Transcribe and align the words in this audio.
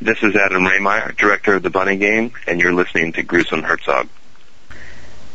This 0.00 0.22
is 0.22 0.36
Adam 0.36 0.62
Rehmeier, 0.62 1.16
director 1.16 1.54
of 1.54 1.62
The 1.62 1.70
Bunny 1.70 1.96
Game, 1.96 2.32
and 2.46 2.60
you're 2.60 2.74
listening 2.74 3.12
to 3.14 3.22
Gruesome 3.22 3.62
Herzog. 3.62 4.08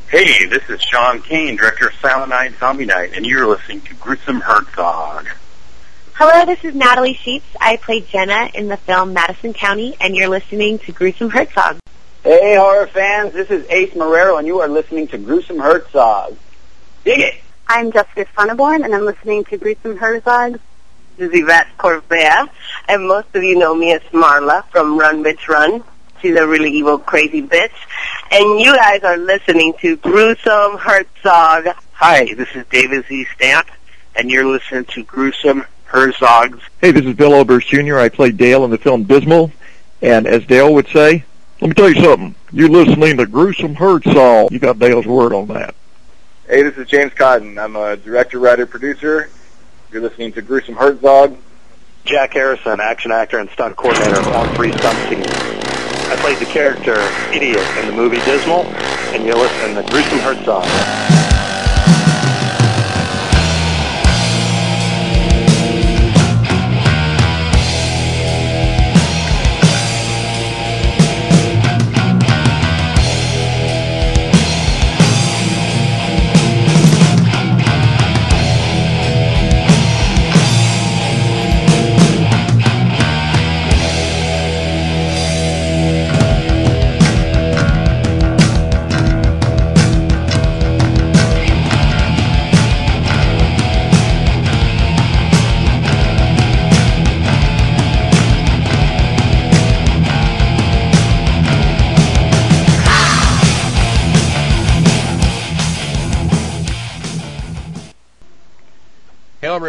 Hey, 0.08 0.46
this 0.46 0.70
is 0.70 0.80
Sean 0.84 1.20
Cain, 1.24 1.56
director 1.56 1.88
of 1.88 1.96
Silent 1.96 2.30
Night, 2.30 2.54
Zombie 2.60 2.86
Night, 2.86 3.14
and 3.16 3.26
you're 3.26 3.48
listening 3.48 3.82
to 3.82 3.96
Gruesome 3.96 4.40
Herzog. 4.40 5.28
Hello, 6.14 6.46
this 6.46 6.64
is 6.64 6.76
Natalie 6.76 7.16
Scheetz. 7.16 7.42
I 7.60 7.78
played 7.78 8.08
Jenna 8.08 8.52
in 8.54 8.68
the 8.68 8.78
film 8.78 9.14
Madison 9.14 9.54
County, 9.54 9.96
and 10.00 10.16
you're 10.16 10.30
listening 10.30 10.78
to 10.80 10.92
Gruesome 10.92 11.32
Herzog. 11.32 11.80
Hey, 12.24 12.56
horror 12.56 12.86
fans, 12.86 13.34
this 13.34 13.50
is 13.50 13.68
Ace 13.68 13.96
Marrero, 13.96 14.38
and 14.38 14.46
you 14.46 14.60
are 14.60 14.68
listening 14.68 15.08
to 15.08 15.18
Gruesome 15.18 15.58
Herzog. 15.58 16.38
Dig 17.04 17.20
it! 17.20 17.34
I'm 17.68 17.92
Jessica 17.92 18.28
Sonneborn, 18.38 18.86
and 18.86 18.94
I'm 18.94 19.06
listening 19.06 19.44
to 19.46 19.58
Gruesome 19.58 19.98
Herzog. 19.98 20.60
This 21.22 21.34
is 21.34 21.42
Yvette 21.42 21.68
Corvea, 21.78 22.50
and 22.90 23.08
most 23.08 23.28
of 23.36 23.44
you 23.44 23.56
know 23.56 23.76
me 23.76 23.94
as 23.94 24.02
Marla 24.12 24.66
from 24.70 24.98
Run 24.98 25.24
Bitch 25.24 25.48
Run. 25.48 25.84
She's 26.20 26.36
a 26.36 26.48
really 26.48 26.72
evil, 26.72 26.98
crazy 26.98 27.44
bitch. 27.44 27.70
And 28.32 28.60
you 28.60 28.76
guys 28.76 29.04
are 29.04 29.18
listening 29.18 29.76
to 29.82 29.98
Gruesome 29.98 30.80
Herzog. 30.80 31.76
Hi, 31.94 32.34
this 32.34 32.50
is 32.56 32.66
David 32.72 33.06
Z. 33.06 33.28
Stamp, 33.36 33.68
and 34.16 34.32
you're 34.32 34.48
listening 34.48 34.86
to 34.86 35.04
Gruesome 35.04 35.64
Herzog's. 35.86 36.60
Hey, 36.80 36.90
this 36.90 37.06
is 37.06 37.14
Bill 37.14 37.36
Oberst 37.36 37.68
Jr. 37.68 38.00
I 38.00 38.10
played 38.10 38.38
Dale 38.38 38.66
in 38.66 38.72
the 38.72 38.80
film 38.80 39.04
Dismal, 39.04 39.52
and 40.02 40.26
as 40.26 40.44
Dale 40.48 40.74
would 40.74 40.88
say, 40.88 41.24
let 41.62 41.68
me 41.68 41.76
tell 41.76 41.90
you 41.90 42.02
something. 42.02 42.34
You're 42.52 42.68
listening 42.68 43.18
to 43.18 43.28
Gruesome 43.28 43.76
Herzog. 43.76 44.52
You 44.52 44.58
got 44.58 44.80
Dale's 44.80 45.06
word 45.06 45.34
on 45.34 45.50
that. 45.50 45.76
Hey, 46.48 46.64
this 46.64 46.76
is 46.78 46.88
James 46.88 47.14
Cotton. 47.14 47.60
I'm 47.60 47.76
a 47.76 47.96
director, 47.96 48.40
writer, 48.40 48.66
producer. 48.66 49.30
You're 49.92 50.02
listening 50.02 50.32
to 50.34 50.42
Gruesome 50.42 50.76
Herzog. 50.76 51.38
Jack 52.06 52.34
Harrison, 52.34 52.80
action 52.80 53.12
actor 53.12 53.40
and 53.40 53.50
stunt 53.50 53.76
coordinator 53.76 54.22
on 54.22 54.56
three 54.56 54.72
stunt 54.72 55.10
teams. 55.10 55.28
I 55.28 56.16
played 56.22 56.38
the 56.38 56.46
character 56.46 56.96
Idiot 57.36 57.66
in 57.78 57.88
the 57.88 57.94
movie 57.94 58.22
Dismal, 58.22 58.64
and 58.64 59.26
you're 59.26 59.36
listening 59.36 59.76
to 59.76 59.92
Gruesome 59.92 60.20
Herzog. 60.20 61.11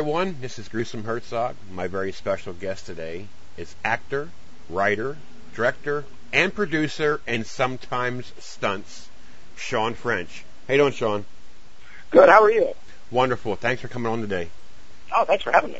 Everyone. 0.02 0.36
This 0.40 0.58
is 0.58 0.66
Gruesome 0.66 1.04
Herzog. 1.04 1.54
My 1.70 1.86
very 1.86 2.10
special 2.10 2.52
guest 2.54 2.86
today 2.86 3.28
is 3.56 3.72
actor, 3.84 4.30
writer, 4.68 5.16
director, 5.54 6.04
and 6.32 6.52
producer, 6.52 7.20
and 7.24 7.46
sometimes 7.46 8.32
stunts, 8.40 9.08
Shawn 9.54 9.94
French. 9.94 10.42
How 10.66 10.74
you 10.74 10.78
doing, 10.80 10.92
Shawn? 10.92 11.24
Good. 12.10 12.28
How 12.28 12.42
are 12.42 12.50
you? 12.50 12.74
Wonderful. 13.12 13.54
Thanks 13.54 13.80
for 13.80 13.86
coming 13.86 14.10
on 14.12 14.20
today. 14.20 14.48
Oh, 15.14 15.24
thanks 15.24 15.44
for 15.44 15.52
having 15.52 15.70
me. 15.70 15.78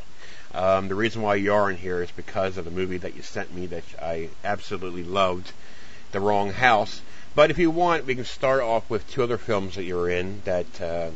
Um, 0.53 0.87
the 0.87 0.95
reason 0.95 1.21
why 1.21 1.35
you 1.35 1.53
are 1.53 1.69
in 1.69 1.75
here 1.75 2.01
is 2.01 2.09
because 2.11 2.55
of 2.55 2.63
the 2.63 2.71
movie 2.71 2.99
that 2.99 3.17
you 3.17 3.23
sent 3.23 3.53
me 3.53 3.65
that 3.65 3.83
I 4.01 4.29
absolutely 4.45 5.03
loved, 5.03 5.51
The 6.13 6.21
Wrong 6.21 6.53
House. 6.53 7.01
But 7.35 7.51
if 7.51 7.57
you 7.57 7.69
want, 7.69 8.05
we 8.05 8.15
can 8.15 8.23
start 8.23 8.61
off 8.61 8.89
with 8.89 9.05
two 9.11 9.21
other 9.21 9.37
films 9.37 9.75
that 9.75 9.83
you're 9.83 10.09
in 10.09 10.41
that 10.45 10.81
uh, 10.81 11.09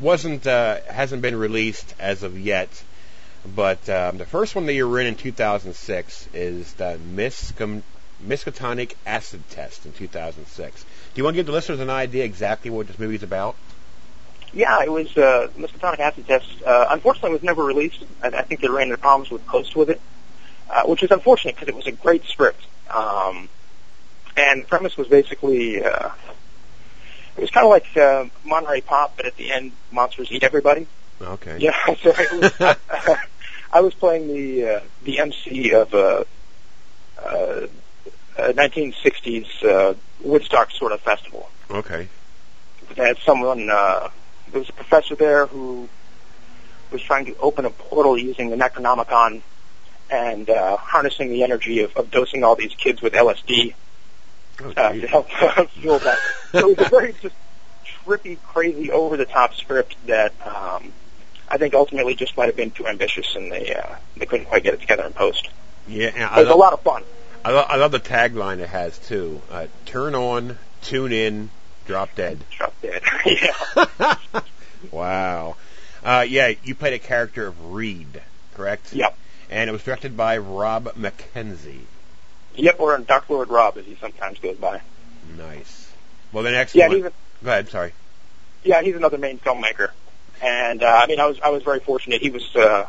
wasn't 0.00 0.46
uh, 0.46 0.80
hasn't 0.88 1.22
been 1.22 1.36
released 1.36 1.94
as 1.98 2.22
of 2.22 2.38
yet. 2.38 2.82
But 3.54 3.88
um, 3.88 4.18
the 4.18 4.26
first 4.26 4.54
one 4.54 4.66
that 4.66 4.74
you 4.74 4.88
were 4.88 5.00
in 5.00 5.06
in 5.06 5.14
2006 5.14 6.28
is 6.34 6.72
the 6.74 6.98
Miscom- 7.14 7.82
Miskatonic 8.26 8.94
Acid 9.06 9.48
Test 9.50 9.86
in 9.86 9.92
2006. 9.92 10.82
Do 10.82 10.88
you 11.14 11.24
want 11.24 11.34
to 11.34 11.38
give 11.38 11.46
the 11.46 11.52
listeners 11.52 11.80
an 11.80 11.90
idea 11.90 12.24
exactly 12.24 12.70
what 12.70 12.88
this 12.88 12.98
movie 12.98 13.14
is 13.14 13.22
about? 13.22 13.54
Yeah, 14.52 14.82
it 14.82 14.90
was 14.90 15.16
uh, 15.16 15.48
Miskatonic 15.56 16.00
Acid 16.00 16.26
Test. 16.26 16.62
Uh, 16.62 16.86
unfortunately, 16.90 17.30
was 17.30 17.42
never 17.42 17.62
released. 17.62 18.02
I, 18.22 18.28
I 18.28 18.42
think 18.42 18.60
they 18.60 18.68
ran 18.68 18.84
into 18.84 18.98
problems 18.98 19.30
with 19.30 19.46
post 19.46 19.76
with 19.76 19.90
it, 19.90 20.00
uh, 20.70 20.82
which 20.82 21.02
is 21.02 21.10
unfortunate 21.10 21.54
because 21.54 21.68
it 21.68 21.74
was 21.74 21.86
a 21.86 21.92
great 21.92 22.24
script. 22.24 22.64
Um, 22.90 23.48
and 24.36 24.62
the 24.62 24.66
premise 24.66 24.96
was 24.96 25.08
basically 25.08 25.84
uh, 25.84 26.10
it 27.38 27.42
was 27.42 27.50
kind 27.50 27.64
of 27.64 27.70
like 27.70 27.96
uh, 27.96 28.24
Monterey 28.44 28.80
Pop, 28.80 29.16
but 29.16 29.24
at 29.24 29.36
the 29.36 29.52
end, 29.52 29.70
monsters 29.92 30.28
eat 30.32 30.42
everybody. 30.42 30.88
Okay. 31.20 31.58
Yeah, 31.58 31.76
so 32.02 32.12
was, 32.32 32.52
I 33.72 33.80
was 33.80 33.94
playing 33.94 34.26
the 34.26 34.68
uh, 34.68 34.80
the 35.04 35.20
MC 35.20 35.72
of 35.72 35.94
a, 35.94 36.26
uh, 37.24 37.66
a 38.36 38.52
1960s 38.52 39.64
uh, 39.64 39.94
Woodstock 40.20 40.72
sort 40.72 40.90
of 40.90 41.00
festival. 41.00 41.48
Okay. 41.70 42.08
They 42.96 43.06
had 43.06 43.18
someone. 43.18 43.70
Uh, 43.70 44.10
there 44.50 44.60
was 44.60 44.68
a 44.68 44.72
professor 44.72 45.14
there 45.14 45.46
who 45.46 45.88
was 46.90 47.02
trying 47.02 47.26
to 47.26 47.36
open 47.38 47.66
a 47.66 47.70
portal 47.70 48.18
using 48.18 48.50
the 48.50 48.56
Necronomicon 48.56 49.42
and 50.10 50.50
uh, 50.50 50.76
harnessing 50.76 51.28
the 51.28 51.44
energy 51.44 51.80
of, 51.80 51.94
of 51.96 52.10
dosing 52.10 52.42
all 52.42 52.56
these 52.56 52.74
kids 52.74 53.00
with 53.00 53.12
LSD 53.12 53.74
Oh, 54.60 54.72
uh, 54.76 54.92
to 54.92 55.06
help 55.06 55.28
fuel 55.70 55.98
that. 56.00 56.18
So 56.52 56.70
it 56.70 56.78
was 56.78 56.86
a 56.86 56.90
very 56.90 57.12
just 57.12 57.34
trippy, 58.04 58.38
crazy, 58.42 58.90
over 58.90 59.16
the 59.16 59.24
top 59.24 59.54
script 59.54 59.96
that 60.06 60.32
um, 60.46 60.92
I 61.48 61.58
think 61.58 61.74
ultimately 61.74 62.14
just 62.14 62.36
might 62.36 62.46
have 62.46 62.56
been 62.56 62.70
too 62.70 62.86
ambitious, 62.86 63.34
and 63.36 63.52
they 63.52 63.74
uh, 63.74 63.96
they 64.16 64.26
couldn't 64.26 64.46
quite 64.46 64.62
get 64.64 64.74
it 64.74 64.80
together 64.80 65.04
in 65.04 65.12
post. 65.12 65.48
Yeah, 65.86 66.08
and 66.14 66.38
It 66.38 66.44
was 66.46 66.54
a 66.54 66.58
lot 66.58 66.72
of 66.72 66.82
fun. 66.82 67.02
I, 67.44 67.52
lo- 67.52 67.66
I 67.68 67.76
love 67.76 67.92
the 67.92 68.00
tagline 68.00 68.58
it 68.58 68.68
has 68.68 68.98
too. 68.98 69.40
Uh, 69.50 69.66
Turn 69.86 70.14
on, 70.14 70.58
tune 70.82 71.12
in, 71.12 71.50
drop 71.86 72.14
dead. 72.14 72.38
Drop 72.56 72.74
dead. 72.82 73.02
yeah. 73.26 74.14
Wow. 74.92 75.56
Uh, 76.04 76.24
yeah, 76.28 76.52
you 76.62 76.74
played 76.74 76.92
a 76.92 76.98
character 76.98 77.46
of 77.46 77.72
Reed, 77.72 78.22
correct? 78.54 78.92
Yep. 78.92 79.16
And 79.50 79.68
it 79.68 79.72
was 79.72 79.82
directed 79.82 80.16
by 80.16 80.38
Rob 80.38 80.84
McKenzie. 80.94 81.82
Yep. 82.58 82.80
Or 82.80 82.98
Dark 82.98 83.30
Lord 83.30 83.48
Rob, 83.48 83.78
as 83.78 83.86
he 83.86 83.96
sometimes 84.00 84.38
goes 84.38 84.56
by. 84.56 84.80
Nice. 85.36 85.90
Well, 86.32 86.42
the 86.44 86.50
next 86.50 86.74
Yeah, 86.74 86.88
one. 86.88 86.96
he's 86.96 87.04
a, 87.06 87.12
Go 87.44 87.50
ahead. 87.50 87.68
Sorry. 87.68 87.92
yeah, 88.64 88.82
he's 88.82 88.96
another 88.96 89.16
main 89.18 89.38
filmmaker, 89.38 89.90
and 90.42 90.82
uh, 90.82 90.86
I 90.86 91.06
mean, 91.06 91.20
I 91.20 91.26
was 91.26 91.38
I 91.40 91.50
was 91.50 91.62
very 91.62 91.80
fortunate. 91.80 92.20
He 92.20 92.30
was 92.30 92.44
uh, 92.56 92.86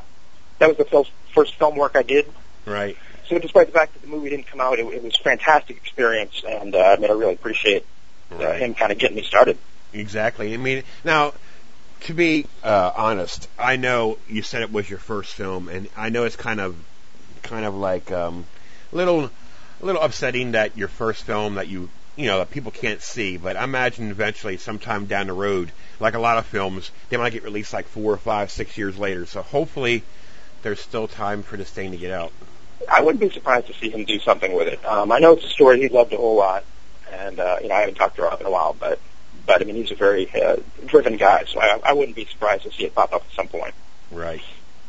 that 0.58 0.68
was 0.68 0.78
the 0.78 0.86
fil- 0.86 1.08
first 1.34 1.56
film 1.56 1.76
work 1.78 1.92
I 1.96 2.04
did. 2.04 2.26
Right. 2.66 2.98
So 3.28 3.38
despite 3.38 3.68
the 3.68 3.74
fact 3.74 3.94
that 3.94 4.02
the 4.02 4.08
movie 4.08 4.30
didn't 4.30 4.48
come 4.48 4.60
out, 4.60 4.80
it, 4.80 4.88
it 4.88 5.04
was 5.04 5.16
a 5.20 5.24
fantastic 5.24 5.78
experience, 5.78 6.42
and 6.48 6.74
uh, 6.76 6.80
I 6.80 6.96
mean, 6.98 7.12
I 7.12 7.14
really 7.14 7.34
appreciate 7.36 7.86
uh, 8.32 8.36
Right. 8.44 8.60
him 8.60 8.74
kind 8.74 8.92
of 8.92 8.98
getting 8.98 9.16
me 9.18 9.24
started. 9.24 9.58
Exactly. 9.94 10.54
I 10.54 10.58
mean, 10.58 10.84
now, 11.04 11.34
to 12.02 12.14
be 12.16 12.48
uh, 12.64 12.92
honest, 12.96 13.48
I 13.60 13.76
know 13.76 14.18
you 14.28 14.42
said 14.42 14.64
it 14.64 14.72
was 14.72 14.90
your 14.90 15.00
first 15.00 15.34
film, 15.34 15.70
and 15.70 15.88
I 15.96 16.10
know 16.10 16.24
it's 16.26 16.36
kind 16.36 16.60
of, 16.60 16.76
kind 17.44 17.66
of 17.66 17.76
like 17.76 18.12
um, 18.12 18.46
little, 18.92 19.30
a 19.82 19.86
little 19.86 20.02
upsetting 20.02 20.52
that 20.52 20.78
your 20.78 20.88
first 20.88 21.24
film 21.24 21.56
that 21.56 21.68
you, 21.68 21.90
you 22.16 22.26
know, 22.26 22.40
that 22.40 22.52
people 22.52 22.72
can't 22.72 23.02
see. 23.02 23.38
But 23.38 23.58
I 23.58 23.64
imagine 23.64 24.12
eventually, 24.12 24.58
sometime 24.58 25.06
down 25.06 25.28
the 25.28 25.34
road, 25.34 25.72
like 26.00 26.16
a 26.16 26.20
lot 26.20 26.38
of 26.38 26.46
films, 26.46 26.92
they 27.10 27.18
might 27.18 27.34
get 27.34 27.44
released 27.44 27.74
like 27.74 27.88
four 27.88 28.14
or 28.14 28.18
five, 28.18 28.52
six 28.52 28.78
years 28.78 28.98
later. 28.98 29.26
So 29.26 29.42
hopefully, 29.42 30.04
there's 30.62 30.80
still 30.80 31.08
time 31.08 31.44
for 31.44 31.58
this 31.58 31.70
thing 31.70 31.92
to 31.92 31.98
get 31.98 32.12
out. 32.12 32.32
I 32.92 33.02
wouldn't 33.02 33.20
be 33.20 33.30
surprised 33.30 33.68
to 33.68 33.74
see 33.74 33.90
him 33.90 34.06
do 34.06 34.20
something 34.20 34.54
with 34.54 34.68
it. 34.68 34.84
Um, 34.86 35.12
I 35.12 35.20
know 35.20 35.34
it's 35.34 35.46
a 35.46 35.50
story 35.50 35.80
he 35.82 35.90
loved 35.90 36.14
a 36.14 36.18
whole 36.18 36.36
lot, 36.36 36.64
and 37.12 37.40
uh, 37.40 37.58
you 37.62 37.68
know 37.68 37.76
I 37.76 37.82
haven't 37.82 37.96
talked 37.96 38.16
to 38.18 38.24
Rob 38.24 38.40
in 38.40 38.48
a 38.48 38.52
while, 38.52 38.76
but 38.80 39.00
but 39.46 39.62
I 39.62 39.66
mean 39.66 39.76
he's 39.76 39.92
a 39.92 39.96
very 39.96 40.30
uh, 40.34 40.58
driven 40.86 41.18
guy, 41.18 41.46
so 41.46 41.60
I, 41.60 41.80
I 41.84 41.94
wouldn't 41.94 42.16
be 42.16 42.26
surprised 42.26 42.64
to 42.64 42.72
see 42.72 42.86
it 42.86 42.96
pop 42.96 43.14
up 43.14 43.24
at 43.30 43.36
some 43.36 43.48
point. 43.48 43.74
Right. 44.12 44.42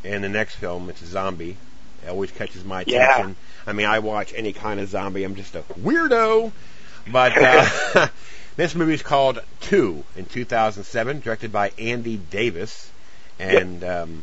And 0.04 0.24
the 0.24 0.28
next 0.28 0.54
film, 0.54 0.88
it's 0.88 1.02
a 1.02 1.06
zombie. 1.06 1.56
It 2.04 2.08
always 2.08 2.30
catches 2.30 2.64
my 2.64 2.84
Yeah. 2.86 3.32
I 3.66 3.72
mean, 3.72 3.86
I 3.86 3.98
watch 4.00 4.32
any 4.34 4.52
kind 4.52 4.80
of 4.80 4.88
zombie. 4.88 5.24
I'm 5.24 5.34
just 5.36 5.54
a 5.54 5.62
weirdo. 5.80 6.52
But 7.10 7.32
uh, 7.36 8.08
this 8.56 8.74
movie 8.74 8.94
is 8.94 9.02
called 9.02 9.40
Two 9.60 10.04
in 10.16 10.26
2007, 10.26 11.20
directed 11.20 11.52
by 11.52 11.72
Andy 11.78 12.16
Davis. 12.16 12.90
And 13.38 13.82
um, 13.84 14.22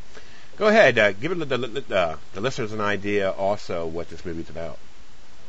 go 0.57 0.67
ahead, 0.67 0.97
uh, 0.99 1.11
give 1.13 1.37
the, 1.37 1.45
the, 1.45 1.95
uh, 1.95 2.17
the 2.33 2.41
listeners 2.41 2.71
an 2.71 2.81
idea 2.81 3.31
also 3.31 3.87
what 3.87 4.09
this 4.09 4.23
movie's 4.25 4.49
about. 4.49 4.77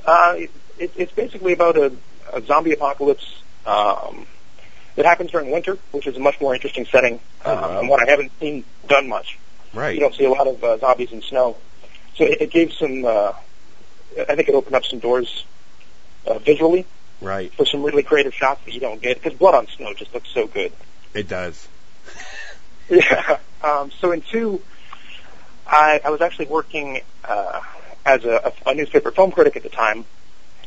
Uh, 0.07 0.35
it, 0.37 0.51
it, 0.79 0.93
it's 0.97 1.13
basically 1.13 1.53
about 1.53 1.77
a, 1.77 1.93
a 2.33 2.41
zombie 2.43 2.73
apocalypse. 2.73 3.43
Um, 3.67 4.27
it 4.97 5.05
happens 5.05 5.31
during 5.31 5.51
winter, 5.51 5.77
which 5.93 6.07
is 6.07 6.17
a 6.17 6.21
much 6.21 6.41
more 6.41 6.55
interesting 6.55 6.87
setting, 6.87 7.21
Oh, 7.45 7.55
um, 7.55 7.61
wow. 7.61 7.81
and 7.81 7.89
what 7.89 8.03
I 8.07 8.11
haven't 8.11 8.33
seen 8.41 8.65
done 8.89 9.09
much. 9.09 9.39
Right. 9.75 9.95
You 9.95 10.01
don't 10.01 10.15
see 10.15 10.25
a 10.25 10.31
lot 10.31 10.47
of 10.49 10.65
uh, 10.65 10.79
zombies 10.79 11.13
in 11.13 11.21
snow, 11.21 11.57
so 12.17 12.25
it, 12.25 12.41
it 12.41 12.51
gave 12.51 12.73
some. 12.73 13.05
Uh, 13.05 13.33
I 14.17 14.35
think 14.35 14.49
it 14.49 14.55
opened 14.55 14.75
up 14.75 14.85
some 14.85 14.99
doors 14.99 15.45
uh, 16.27 16.39
visually 16.39 16.87
Right. 17.21 17.53
for 17.53 17.67
some 17.67 17.83
really 17.83 18.03
creative 18.05 18.35
shots 18.35 18.65
that 18.65 18.73
you 18.73 18.81
don't 18.81 19.03
get 19.03 19.21
because 19.21 19.37
blood 19.39 19.55
on 19.55 19.67
snow 19.69 19.93
just 19.95 20.15
looks 20.15 20.29
so 20.33 20.47
good. 20.47 20.73
It 21.15 21.29
does. 21.29 21.69
Yeah. 22.91 23.39
Um, 23.63 23.91
so 24.01 24.13
in 24.13 24.23
two, 24.23 24.63
I, 25.67 26.01
I 26.03 26.09
was 26.09 26.23
actually 26.23 26.47
working 26.47 27.03
uh, 27.23 27.61
as 28.07 28.25
a, 28.25 28.53
a 28.65 28.75
newspaper 28.75 29.11
film 29.11 29.31
critic 29.31 29.57
at 29.57 29.63
the 29.63 29.69
time, 29.69 30.07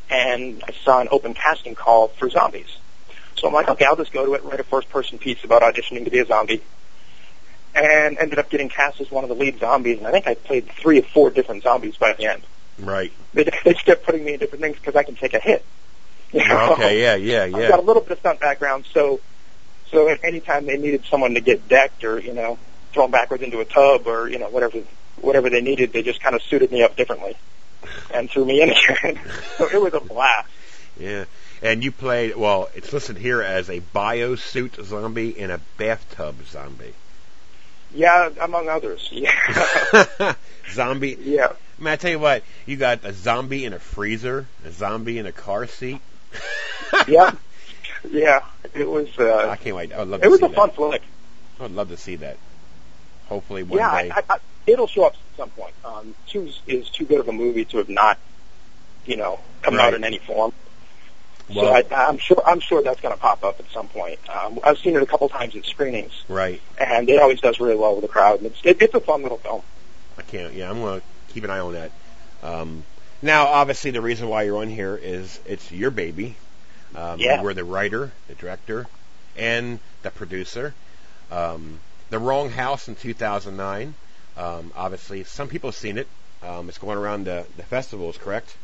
and 0.09 0.63
I 0.67 0.71
saw 0.83 0.99
an 1.01 1.07
open 1.09 1.33
casting 1.33 1.73
call 1.73 2.09
for 2.09 2.29
zombies. 2.29 2.67
So 3.37 3.47
I'm 3.47 3.53
like, 3.55 3.69
okay, 3.69 3.85
I'll 3.85 3.95
just 3.95 4.13
go 4.13 4.23
to 4.23 4.35
it, 4.35 4.41
and 4.43 4.51
write 4.51 4.59
a 4.59 4.63
first-person 4.63 5.17
piece 5.17 5.43
about 5.43 5.63
auditioning 5.63 6.05
to 6.05 6.11
be 6.11 6.19
a 6.19 6.25
zombie, 6.25 6.61
and 7.73 8.19
ended 8.19 8.37
up 8.37 8.51
getting 8.51 8.69
cast 8.69 9.01
as 9.01 9.09
one 9.09 9.23
of 9.23 9.29
the 9.29 9.35
lead 9.35 9.59
zombies. 9.59 9.97
And 9.97 10.05
I 10.05 10.11
think 10.11 10.27
I 10.27 10.35
played 10.35 10.67
three 10.67 10.99
or 10.99 11.03
four 11.03 11.31
different 11.31 11.63
zombies 11.63 11.97
by 11.97 12.13
the 12.13 12.25
end. 12.25 12.43
Right. 12.79 13.11
They, 13.33 13.43
they 13.43 13.73
just 13.73 13.85
kept 13.85 14.05
putting 14.05 14.23
me 14.23 14.33
in 14.33 14.39
different 14.39 14.61
things 14.61 14.77
because 14.77 14.95
I 14.95 15.03
can 15.03 15.15
take 15.15 15.33
a 15.33 15.39
hit. 15.39 15.65
You 16.33 16.47
know? 16.47 16.71
Okay. 16.75 17.01
Yeah. 17.01 17.15
Yeah. 17.15 17.43
Yeah. 17.43 17.57
I've 17.57 17.69
got 17.71 17.79
a 17.79 17.81
little 17.81 18.01
bit 18.01 18.11
of 18.13 18.19
stunt 18.19 18.39
background, 18.39 18.85
so 18.93 19.19
so 19.91 20.07
at 20.07 20.23
any 20.23 20.39
time 20.39 20.65
they 20.65 20.77
needed 20.77 21.03
someone 21.09 21.33
to 21.33 21.41
get 21.41 21.67
decked 21.67 22.05
or 22.05 22.19
you 22.19 22.33
know 22.33 22.57
thrown 22.93 23.11
backwards 23.11 23.43
into 23.43 23.59
a 23.59 23.65
tub 23.65 24.07
or 24.07 24.29
you 24.29 24.39
know 24.39 24.47
whatever 24.49 24.79
whatever 25.19 25.49
they 25.49 25.59
needed, 25.59 25.91
they 25.91 26.03
just 26.03 26.21
kind 26.21 26.33
of 26.33 26.41
suited 26.43 26.71
me 26.71 26.83
up 26.83 26.95
differently 26.95 27.35
and 28.13 28.29
threw 28.29 28.45
me 28.45 28.61
in 28.61 28.69
again. 28.69 29.19
so 29.57 29.67
it 29.67 29.81
was 29.81 29.93
a 29.93 29.99
blast. 29.99 30.47
Yeah. 30.97 31.25
And 31.61 31.83
you 31.83 31.91
played. 31.91 32.37
Well, 32.37 32.69
it's 32.75 32.93
listed 32.93 33.17
here 33.17 33.41
as 33.41 33.69
a 33.69 33.81
biosuit 33.81 34.81
zombie 34.85 35.37
and 35.37 35.51
a 35.51 35.59
bathtub 35.77 36.47
zombie. 36.47 36.93
Yeah, 37.93 38.29
among 38.39 38.69
others. 38.69 39.09
Yeah, 39.11 40.33
zombie. 40.71 41.17
yeah. 41.19 41.51
Man, 41.81 41.93
I 41.93 41.95
tell 41.95 42.11
you 42.11 42.19
what, 42.19 42.43
you 42.67 42.77
got 42.77 43.03
a 43.03 43.11
zombie 43.11 43.65
in 43.65 43.73
a 43.73 43.79
freezer, 43.79 44.45
a 44.63 44.71
zombie 44.71 45.17
in 45.17 45.25
a 45.25 45.31
car 45.31 45.65
seat. 45.65 45.99
yeah, 47.07 47.31
yeah. 48.07 48.41
It 48.75 48.87
was. 48.87 49.07
I 49.17 49.23
Uh, 49.23 49.55
can't 49.55 49.75
wait. 49.75 49.91
I 49.91 49.97
would 49.99 50.07
love 50.09 50.19
it 50.21 50.25
to 50.25 50.29
was 50.29 50.39
see 50.41 50.45
a 50.45 50.49
fun 50.49 50.67
that. 50.69 50.75
flick. 50.75 51.01
I 51.59 51.63
would 51.63 51.75
love 51.75 51.89
to 51.89 51.97
see 51.97 52.17
that. 52.17 52.37
Hopefully 53.29 53.63
one 53.63 53.79
Yeah, 53.79 53.99
day. 54.03 54.11
I, 54.11 54.23
I, 54.29 54.37
it'll 54.67 54.85
show 54.87 55.05
up 55.05 55.13
at 55.13 55.37
some 55.37 55.49
point. 55.49 55.73
Um, 55.83 56.13
two 56.27 56.43
is, 56.43 56.59
is 56.67 56.89
too 56.89 57.05
good 57.05 57.19
of 57.19 57.27
a 57.27 57.31
movie 57.31 57.65
to 57.65 57.77
have 57.77 57.89
not, 57.89 58.19
you 59.07 59.17
know, 59.17 59.39
come 59.63 59.75
Right. 59.75 59.85
out 59.85 59.93
in 59.95 60.03
any 60.03 60.19
form. 60.19 60.53
well, 61.49 61.65
so 61.65 61.95
I, 61.95 62.07
I'm 62.09 62.19
sure 62.19 62.43
I'm 62.45 62.59
sure 62.59 62.83
that's 62.83 63.01
going 63.01 63.15
to 63.15 63.19
pop 63.19 63.43
up 63.43 63.59
at 63.59 63.71
some 63.71 63.87
point. 63.87 64.19
Um, 64.29 64.59
I've 64.63 64.77
seen 64.77 64.95
it 64.95 65.01
a 65.01 65.07
couple 65.07 65.27
times 65.29 65.55
at 65.55 65.65
screenings, 65.65 66.13
right. 66.27 66.61
and 66.79 67.09
it 67.09 67.19
always 67.19 67.41
does 67.41 67.59
really 67.59 67.75
well 67.75 67.93
with 67.95 68.03
the 68.03 68.07
crowd. 68.07 68.37
And 68.37 68.47
it's 68.47 68.59
it, 68.63 68.79
it's 68.83 68.93
a 68.93 68.99
fun 68.99 69.23
little 69.23 69.39
film. 69.39 69.63
I 70.19 70.21
can't. 70.21 70.53
Yeah, 70.53 70.69
I'm 70.69 70.79
gonna 70.81 71.01
keep 71.33 71.43
an 71.43 71.49
eye 71.49 71.59
on 71.59 71.73
that. 71.73 71.91
Um, 72.43 72.83
now, 73.21 73.47
obviously, 73.47 73.91
the 73.91 74.01
reason 74.01 74.27
why 74.27 74.43
you're 74.43 74.57
on 74.57 74.69
here 74.69 74.95
is 75.01 75.39
it's 75.45 75.71
your 75.71 75.91
baby. 75.91 76.35
Um, 76.95 77.19
Yeah. 77.19 77.37
You 77.37 77.43
were 77.43 77.53
the 77.53 77.63
writer, 77.63 78.11
the 78.27 78.35
director, 78.35 78.87
and 79.37 79.79
the 80.01 80.11
producer. 80.11 80.73
Um, 81.31 81.79
the 82.09 82.19
Wrong 82.19 82.49
House 82.49 82.87
in 82.87 82.95
2009. 82.95 83.93
Um, 84.37 84.71
obviously, 84.75 85.23
some 85.23 85.47
people 85.47 85.69
have 85.69 85.75
seen 85.75 85.97
it. 85.97 86.07
Um, 86.43 86.67
it's 86.69 86.77
going 86.77 86.97
around 86.97 87.25
the, 87.25 87.45
the 87.57 87.63
festivals, 87.63 88.17
correct? 88.17 88.55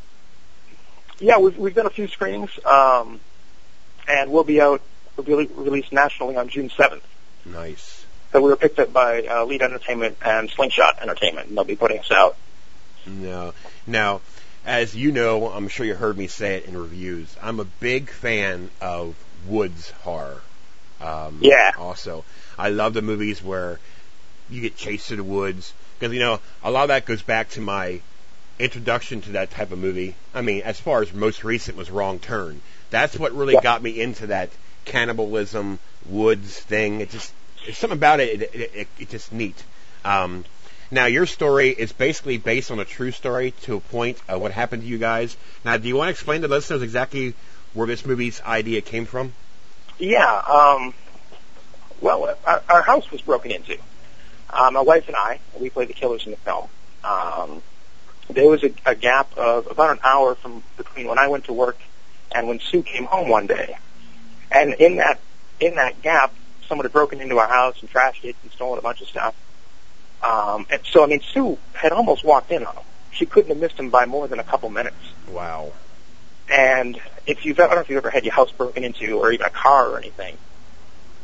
Yeah, 1.20 1.38
we've 1.38 1.56
we've 1.56 1.74
done 1.74 1.86
a 1.86 1.90
few 1.90 2.06
screenings, 2.08 2.50
um, 2.64 3.20
and 4.06 4.30
we'll 4.30 4.44
be 4.44 4.60
out. 4.60 4.80
We'll 5.16 5.24
be 5.24 5.34
re- 5.34 5.50
released 5.54 5.92
nationally 5.92 6.36
on 6.36 6.48
June 6.48 6.68
7th. 6.70 7.02
Nice. 7.44 8.04
So 8.32 8.40
we 8.40 8.50
were 8.50 8.56
picked 8.56 8.78
up 8.78 8.92
by 8.92 9.22
uh, 9.22 9.44
Lead 9.44 9.62
Entertainment 9.62 10.18
and 10.24 10.50
Slingshot 10.50 11.00
Entertainment, 11.00 11.48
and 11.48 11.56
they'll 11.56 11.64
be 11.64 11.76
putting 11.76 11.98
us 11.98 12.10
out. 12.10 12.36
No. 13.08 13.54
Now, 13.86 14.20
as 14.64 14.94
you 14.94 15.12
know, 15.12 15.48
I'm 15.50 15.68
sure 15.68 15.86
you 15.86 15.94
heard 15.94 16.16
me 16.18 16.26
say 16.26 16.56
it 16.56 16.66
in 16.66 16.76
reviews. 16.76 17.34
I'm 17.42 17.60
a 17.60 17.64
big 17.64 18.10
fan 18.10 18.70
of 18.80 19.16
woods 19.46 19.90
horror. 20.02 20.40
Um, 21.00 21.38
Yeah. 21.40 21.70
Also, 21.78 22.24
I 22.58 22.70
love 22.70 22.94
the 22.94 23.02
movies 23.02 23.42
where 23.42 23.78
you 24.50 24.60
get 24.60 24.76
chased 24.76 25.08
through 25.08 25.18
the 25.18 25.24
woods 25.24 25.72
because 25.98 26.12
you 26.14 26.20
know 26.20 26.40
a 26.62 26.70
lot 26.70 26.82
of 26.82 26.88
that 26.88 27.04
goes 27.06 27.22
back 27.22 27.50
to 27.50 27.60
my 27.60 28.00
introduction 28.58 29.20
to 29.22 29.30
that 29.32 29.50
type 29.50 29.70
of 29.72 29.78
movie. 29.78 30.14
I 30.34 30.42
mean, 30.42 30.62
as 30.62 30.80
far 30.80 31.02
as 31.02 31.12
most 31.12 31.44
recent 31.44 31.76
was 31.76 31.90
Wrong 31.90 32.18
Turn. 32.18 32.60
That's 32.90 33.18
what 33.18 33.32
really 33.32 33.54
Yeah. 33.54 33.60
got 33.60 33.82
me 33.82 34.00
into 34.00 34.28
that 34.28 34.50
cannibalism 34.84 35.78
woods 36.06 36.58
thing. 36.58 37.00
It 37.00 37.10
just 37.10 37.32
there's 37.64 37.78
something 37.78 37.98
about 37.98 38.20
it. 38.20 38.42
It, 38.42 38.54
it, 38.54 38.70
it, 38.74 38.88
it's 38.98 39.10
just 39.12 39.32
neat. 39.32 39.62
Um, 40.04 40.44
now, 40.90 41.06
your 41.06 41.26
story 41.26 41.68
is 41.70 41.92
basically 41.92 42.38
based 42.38 42.70
on 42.70 42.78
a 42.78 42.84
true 42.84 43.10
story 43.10 43.52
to 43.62 43.76
a 43.76 43.80
point 43.80 44.18
of 44.28 44.40
what 44.40 44.52
happened 44.52 44.82
to 44.82 44.88
you 44.88 44.98
guys. 44.98 45.36
Now, 45.64 45.76
do 45.76 45.86
you 45.86 45.96
want 45.96 46.08
to 46.08 46.12
explain 46.12 46.40
to 46.42 46.48
listeners 46.48 46.82
exactly 46.82 47.34
where 47.74 47.86
this 47.86 48.06
movie's 48.06 48.40
idea 48.40 48.80
came 48.80 49.04
from? 49.04 49.32
Yeah. 49.98 50.34
Um, 50.34 50.94
well, 52.00 52.36
our, 52.46 52.62
our 52.68 52.82
house 52.82 53.10
was 53.10 53.20
broken 53.20 53.50
into. 53.50 53.76
Uh, 54.50 54.70
my 54.70 54.80
wife 54.80 55.08
and 55.08 55.16
I, 55.16 55.40
we 55.60 55.68
played 55.68 55.88
the 55.88 55.94
killers 55.94 56.24
in 56.24 56.30
the 56.30 56.38
film. 56.38 56.68
Um, 57.04 57.62
there 58.30 58.48
was 58.48 58.64
a, 58.64 58.72
a 58.86 58.94
gap 58.94 59.36
of 59.36 59.66
about 59.66 59.90
an 59.90 59.98
hour 60.04 60.34
from 60.36 60.62
between 60.76 61.06
when 61.06 61.18
I 61.18 61.28
went 61.28 61.44
to 61.44 61.52
work 61.52 61.78
and 62.32 62.48
when 62.48 62.60
Sue 62.60 62.82
came 62.82 63.04
home 63.04 63.28
one 63.28 63.46
day. 63.46 63.76
And 64.50 64.74
in 64.74 64.96
that 64.96 65.20
in 65.60 65.74
that 65.74 66.00
gap, 66.00 66.32
someone 66.66 66.84
had 66.84 66.92
broken 66.92 67.20
into 67.20 67.38
our 67.38 67.48
house 67.48 67.76
and 67.80 67.90
trashed 67.90 68.24
it 68.24 68.36
and 68.42 68.52
stolen 68.52 68.78
a 68.78 68.82
bunch 68.82 69.02
of 69.02 69.08
stuff. 69.08 69.34
Um, 70.22 70.66
and 70.70 70.80
so, 70.90 71.04
I 71.04 71.06
mean, 71.06 71.20
Sue 71.32 71.58
had 71.74 71.92
almost 71.92 72.24
walked 72.24 72.50
in 72.50 72.64
on 72.64 72.74
him. 72.74 72.84
She 73.12 73.26
couldn't 73.26 73.50
have 73.50 73.58
missed 73.58 73.78
him 73.78 73.90
by 73.90 74.06
more 74.06 74.28
than 74.28 74.38
a 74.38 74.44
couple 74.44 74.68
minutes. 74.70 74.96
Wow. 75.30 75.72
And 76.50 77.00
if 77.26 77.44
you've, 77.44 77.58
I 77.58 77.66
don't 77.66 77.76
know 77.76 77.80
if 77.80 77.90
you've 77.90 77.98
ever 77.98 78.10
had 78.10 78.24
your 78.24 78.34
house 78.34 78.50
broken 78.52 78.84
into 78.84 79.18
or 79.18 79.32
even 79.32 79.46
a 79.46 79.50
car 79.50 79.90
or 79.90 79.98
anything, 79.98 80.36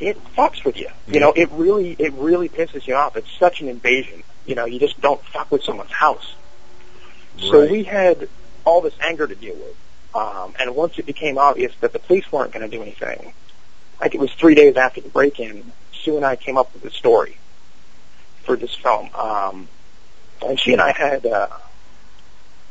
it 0.00 0.18
fucks 0.36 0.64
with 0.64 0.76
you. 0.76 0.88
You 1.06 1.20
know, 1.20 1.32
it 1.32 1.50
really, 1.52 1.96
it 1.98 2.12
really 2.14 2.48
pisses 2.48 2.86
you 2.86 2.94
off. 2.94 3.16
It's 3.16 3.30
such 3.38 3.60
an 3.60 3.68
invasion. 3.68 4.22
You 4.46 4.54
know, 4.54 4.64
you 4.66 4.78
just 4.78 5.00
don't 5.00 5.22
fuck 5.26 5.50
with 5.50 5.62
someone's 5.62 5.92
house. 5.92 6.34
So 7.38 7.66
we 7.66 7.84
had 7.84 8.28
all 8.64 8.80
this 8.80 8.94
anger 9.00 9.26
to 9.26 9.34
deal 9.34 9.54
with. 9.54 9.76
Um, 10.14 10.54
and 10.60 10.76
once 10.76 10.98
it 10.98 11.06
became 11.06 11.38
obvious 11.38 11.72
that 11.80 11.92
the 11.92 11.98
police 11.98 12.30
weren't 12.30 12.52
going 12.52 12.68
to 12.68 12.76
do 12.76 12.82
anything, 12.82 13.32
like 14.00 14.14
it 14.14 14.20
was 14.20 14.32
three 14.32 14.54
days 14.54 14.76
after 14.76 15.00
the 15.00 15.08
break-in, 15.08 15.72
Sue 15.92 16.16
and 16.16 16.24
I 16.24 16.36
came 16.36 16.56
up 16.56 16.72
with 16.72 16.84
a 16.84 16.90
story 16.90 17.38
for 18.44 18.56
this 18.56 18.74
film. 18.74 19.10
Um, 19.14 19.68
and 20.46 20.58
she 20.58 20.72
and 20.72 20.82
I 20.82 20.92
had, 20.92 21.26
uh, 21.26 21.48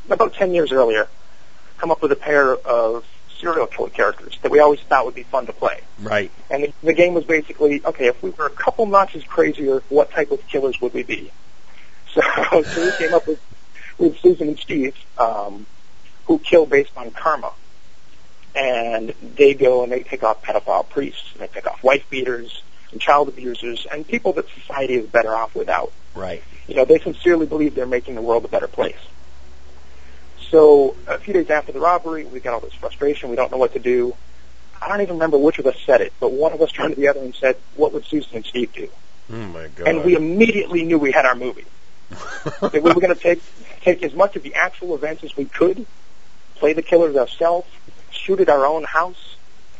about 0.08 0.34
10 0.34 0.54
years 0.54 0.72
earlier, 0.72 1.08
come 1.78 1.90
up 1.90 2.02
with 2.02 2.12
a 2.12 2.16
pair 2.16 2.54
of 2.54 3.04
serial 3.40 3.66
killer 3.66 3.90
characters 3.90 4.38
that 4.42 4.50
we 4.50 4.60
always 4.60 4.80
thought 4.80 5.04
would 5.04 5.14
be 5.14 5.24
fun 5.24 5.46
to 5.46 5.52
play. 5.52 5.80
Right. 6.00 6.30
And 6.50 6.64
the, 6.64 6.72
the 6.82 6.92
game 6.92 7.14
was 7.14 7.24
basically, 7.24 7.84
okay, 7.84 8.06
if 8.06 8.22
we 8.22 8.30
were 8.30 8.46
a 8.46 8.50
couple 8.50 8.86
notches 8.86 9.24
crazier, 9.24 9.82
what 9.88 10.10
type 10.10 10.30
of 10.30 10.46
killers 10.48 10.80
would 10.80 10.94
we 10.94 11.02
be? 11.02 11.30
So, 12.14 12.62
so 12.62 12.84
we 12.84 12.92
came 12.92 13.12
up 13.12 13.26
with, 13.26 13.40
with 13.98 14.16
Susan 14.18 14.46
and 14.46 14.56
Steve, 14.56 14.94
um, 15.18 15.66
who 16.26 16.38
kill 16.38 16.64
based 16.64 16.92
on 16.96 17.10
karma. 17.10 17.52
And 18.54 19.12
they 19.34 19.54
go 19.54 19.82
and 19.82 19.90
they 19.90 20.04
pick 20.04 20.22
off 20.22 20.40
pedophile 20.40 20.88
priests, 20.88 21.32
and 21.32 21.42
they 21.42 21.48
pick 21.48 21.66
off 21.66 21.82
wife 21.82 22.08
beaters, 22.10 22.62
and 22.94 23.00
child 23.00 23.28
abusers, 23.28 23.86
and 23.90 24.06
people 24.06 24.32
that 24.34 24.48
society 24.48 24.94
is 24.94 25.06
better 25.06 25.34
off 25.34 25.54
without. 25.54 25.92
Right. 26.14 26.42
You 26.66 26.76
know, 26.76 26.84
they 26.84 26.98
sincerely 26.98 27.44
believe 27.44 27.74
they're 27.74 27.86
making 27.86 28.14
the 28.14 28.22
world 28.22 28.44
a 28.44 28.48
better 28.48 28.68
place. 28.68 28.96
So 30.50 30.96
a 31.06 31.18
few 31.18 31.34
days 31.34 31.50
after 31.50 31.72
the 31.72 31.80
robbery, 31.80 32.24
we 32.24 32.40
got 32.40 32.54
all 32.54 32.60
this 32.60 32.72
frustration. 32.74 33.28
We 33.28 33.36
don't 33.36 33.50
know 33.50 33.58
what 33.58 33.72
to 33.72 33.80
do. 33.80 34.16
I 34.80 34.88
don't 34.88 35.00
even 35.00 35.16
remember 35.16 35.36
which 35.36 35.58
of 35.58 35.66
us 35.66 35.76
said 35.84 36.00
it, 36.00 36.12
but 36.20 36.30
one 36.30 36.52
of 36.52 36.62
us 36.62 36.70
turned 36.70 36.94
to 36.94 37.00
the 37.00 37.08
other 37.08 37.20
and 37.20 37.34
said, 37.34 37.56
"What 37.74 37.92
would 37.92 38.04
Susan 38.04 38.36
and 38.36 38.46
Steve 38.46 38.72
do?" 38.72 38.88
Oh 39.30 39.34
my 39.34 39.68
god. 39.68 39.88
And 39.88 40.04
we 40.04 40.14
immediately 40.14 40.84
knew 40.84 40.98
we 40.98 41.12
had 41.12 41.26
our 41.26 41.34
movie. 41.34 41.64
that 42.60 42.74
we 42.74 42.80
were 42.80 43.00
going 43.00 43.14
to 43.14 43.20
take 43.20 43.42
take 43.80 44.02
as 44.02 44.14
much 44.14 44.36
of 44.36 44.42
the 44.42 44.54
actual 44.54 44.94
events 44.94 45.24
as 45.24 45.36
we 45.36 45.44
could, 45.46 45.86
play 46.56 46.72
the 46.72 46.82
killers 46.82 47.16
ourselves, 47.16 47.68
shoot 48.10 48.40
at 48.40 48.48
our 48.48 48.66
own 48.66 48.84
house, 48.84 49.33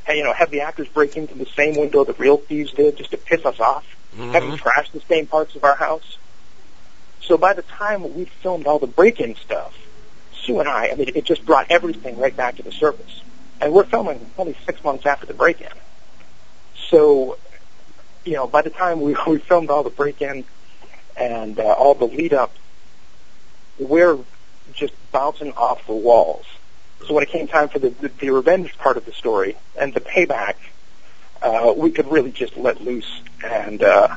and 0.06 0.18
you 0.18 0.24
know 0.24 0.32
have 0.32 0.50
the 0.50 0.60
actors 0.62 0.88
break 0.88 1.16
into 1.16 1.34
the 1.34 1.46
same 1.46 1.76
window 1.76 2.04
that 2.04 2.18
real 2.18 2.36
thieves 2.36 2.72
did 2.72 2.96
just 2.96 3.10
to 3.12 3.16
piss 3.16 3.44
us 3.44 3.60
off, 3.60 3.84
have 4.32 4.42
them 4.42 4.56
trash 4.56 4.90
the 4.90 5.00
same 5.00 5.26
parts 5.26 5.54
of 5.56 5.64
our 5.64 5.76
house. 5.76 6.18
So 7.22 7.38
by 7.38 7.54
the 7.54 7.62
time 7.62 8.14
we 8.14 8.26
filmed 8.26 8.66
all 8.66 8.78
the 8.78 8.86
break-in 8.86 9.34
stuff, 9.36 9.74
Sue 10.44 10.60
and 10.60 10.68
I, 10.68 10.90
I 10.90 10.94
mean, 10.94 11.10
it 11.14 11.24
just 11.24 11.44
brought 11.46 11.70
everything 11.70 12.18
right 12.18 12.36
back 12.36 12.56
to 12.56 12.62
the 12.62 12.72
surface. 12.72 13.22
And 13.60 13.72
we're 13.72 13.84
filming 13.84 14.30
only 14.36 14.56
six 14.66 14.84
months 14.84 15.06
after 15.06 15.24
the 15.26 15.32
break-in. 15.32 15.72
So, 16.90 17.38
you 18.24 18.34
know, 18.34 18.46
by 18.46 18.60
the 18.60 18.70
time 18.70 19.00
we, 19.00 19.16
we 19.26 19.38
filmed 19.38 19.70
all 19.70 19.82
the 19.82 19.90
break-in 19.90 20.44
and 21.16 21.58
uh, 21.58 21.62
all 21.62 21.94
the 21.94 22.06
lead-up, 22.06 22.52
we're 23.78 24.18
just 24.74 24.92
bouncing 25.12 25.52
off 25.52 25.86
the 25.86 25.94
walls 25.94 26.44
So 27.06 27.12
when 27.14 27.22
it 27.22 27.30
came 27.30 27.48
time 27.48 27.68
for 27.68 27.78
the, 27.78 27.90
the, 27.90 28.08
the 28.08 28.30
revenge 28.30 28.76
part 28.78 28.96
of 28.96 29.04
the 29.04 29.12
story 29.12 29.56
and 29.78 29.92
the 29.92 30.00
payback, 30.00 30.54
uh, 31.42 31.74
we 31.76 31.90
could 31.90 32.10
really 32.10 32.30
just 32.32 32.56
let 32.56 32.80
loose 32.82 33.20
and, 33.42 33.82
uh, 33.82 34.08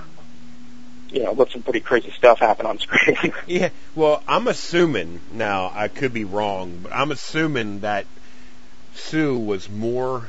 you 1.12 1.24
know, 1.24 1.34
let 1.34 1.51
some 1.51 1.63
pretty 1.63 1.81
crazy 1.81 2.13
stuff 2.17 2.39
happen 2.39 2.65
on 2.65 2.79
screen. 2.79 3.34
Yeah, 3.48 3.69
well, 3.96 4.22
I'm 4.27 4.48
assuming 4.48 5.22
now 5.31 5.72
I 5.74 5.88
could 5.88 6.13
be 6.13 6.25
wrong, 6.25 6.79
but 6.84 6.91
I'm 6.93 7.12
assuming 7.12 7.79
that 7.81 8.05
Sue 8.93 9.38
was 9.38 9.69
more 9.69 10.27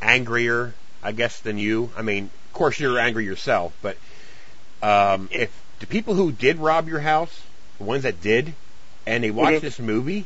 angrier, 0.00 0.72
I 1.02 1.10
guess, 1.12 1.40
than 1.40 1.58
you. 1.58 1.90
I 1.96 2.02
mean, 2.02 2.24
of 2.24 2.52
course 2.52 2.78
you're 2.78 2.98
angry 3.00 3.24
yourself, 3.24 3.76
but 3.82 3.96
um, 4.80 5.28
if 5.32 5.50
the 5.80 5.86
people 5.86 6.14
who 6.14 6.30
did 6.30 6.58
rob 6.58 6.88
your 6.88 7.00
house, 7.00 7.36
the 7.78 7.84
ones 7.84 8.04
that 8.04 8.22
did, 8.22 8.52
and 9.06 9.24
they 9.24 9.32
watched 9.32 9.58
Mhm. 9.58 9.60
this 9.62 9.78
movie, 9.80 10.24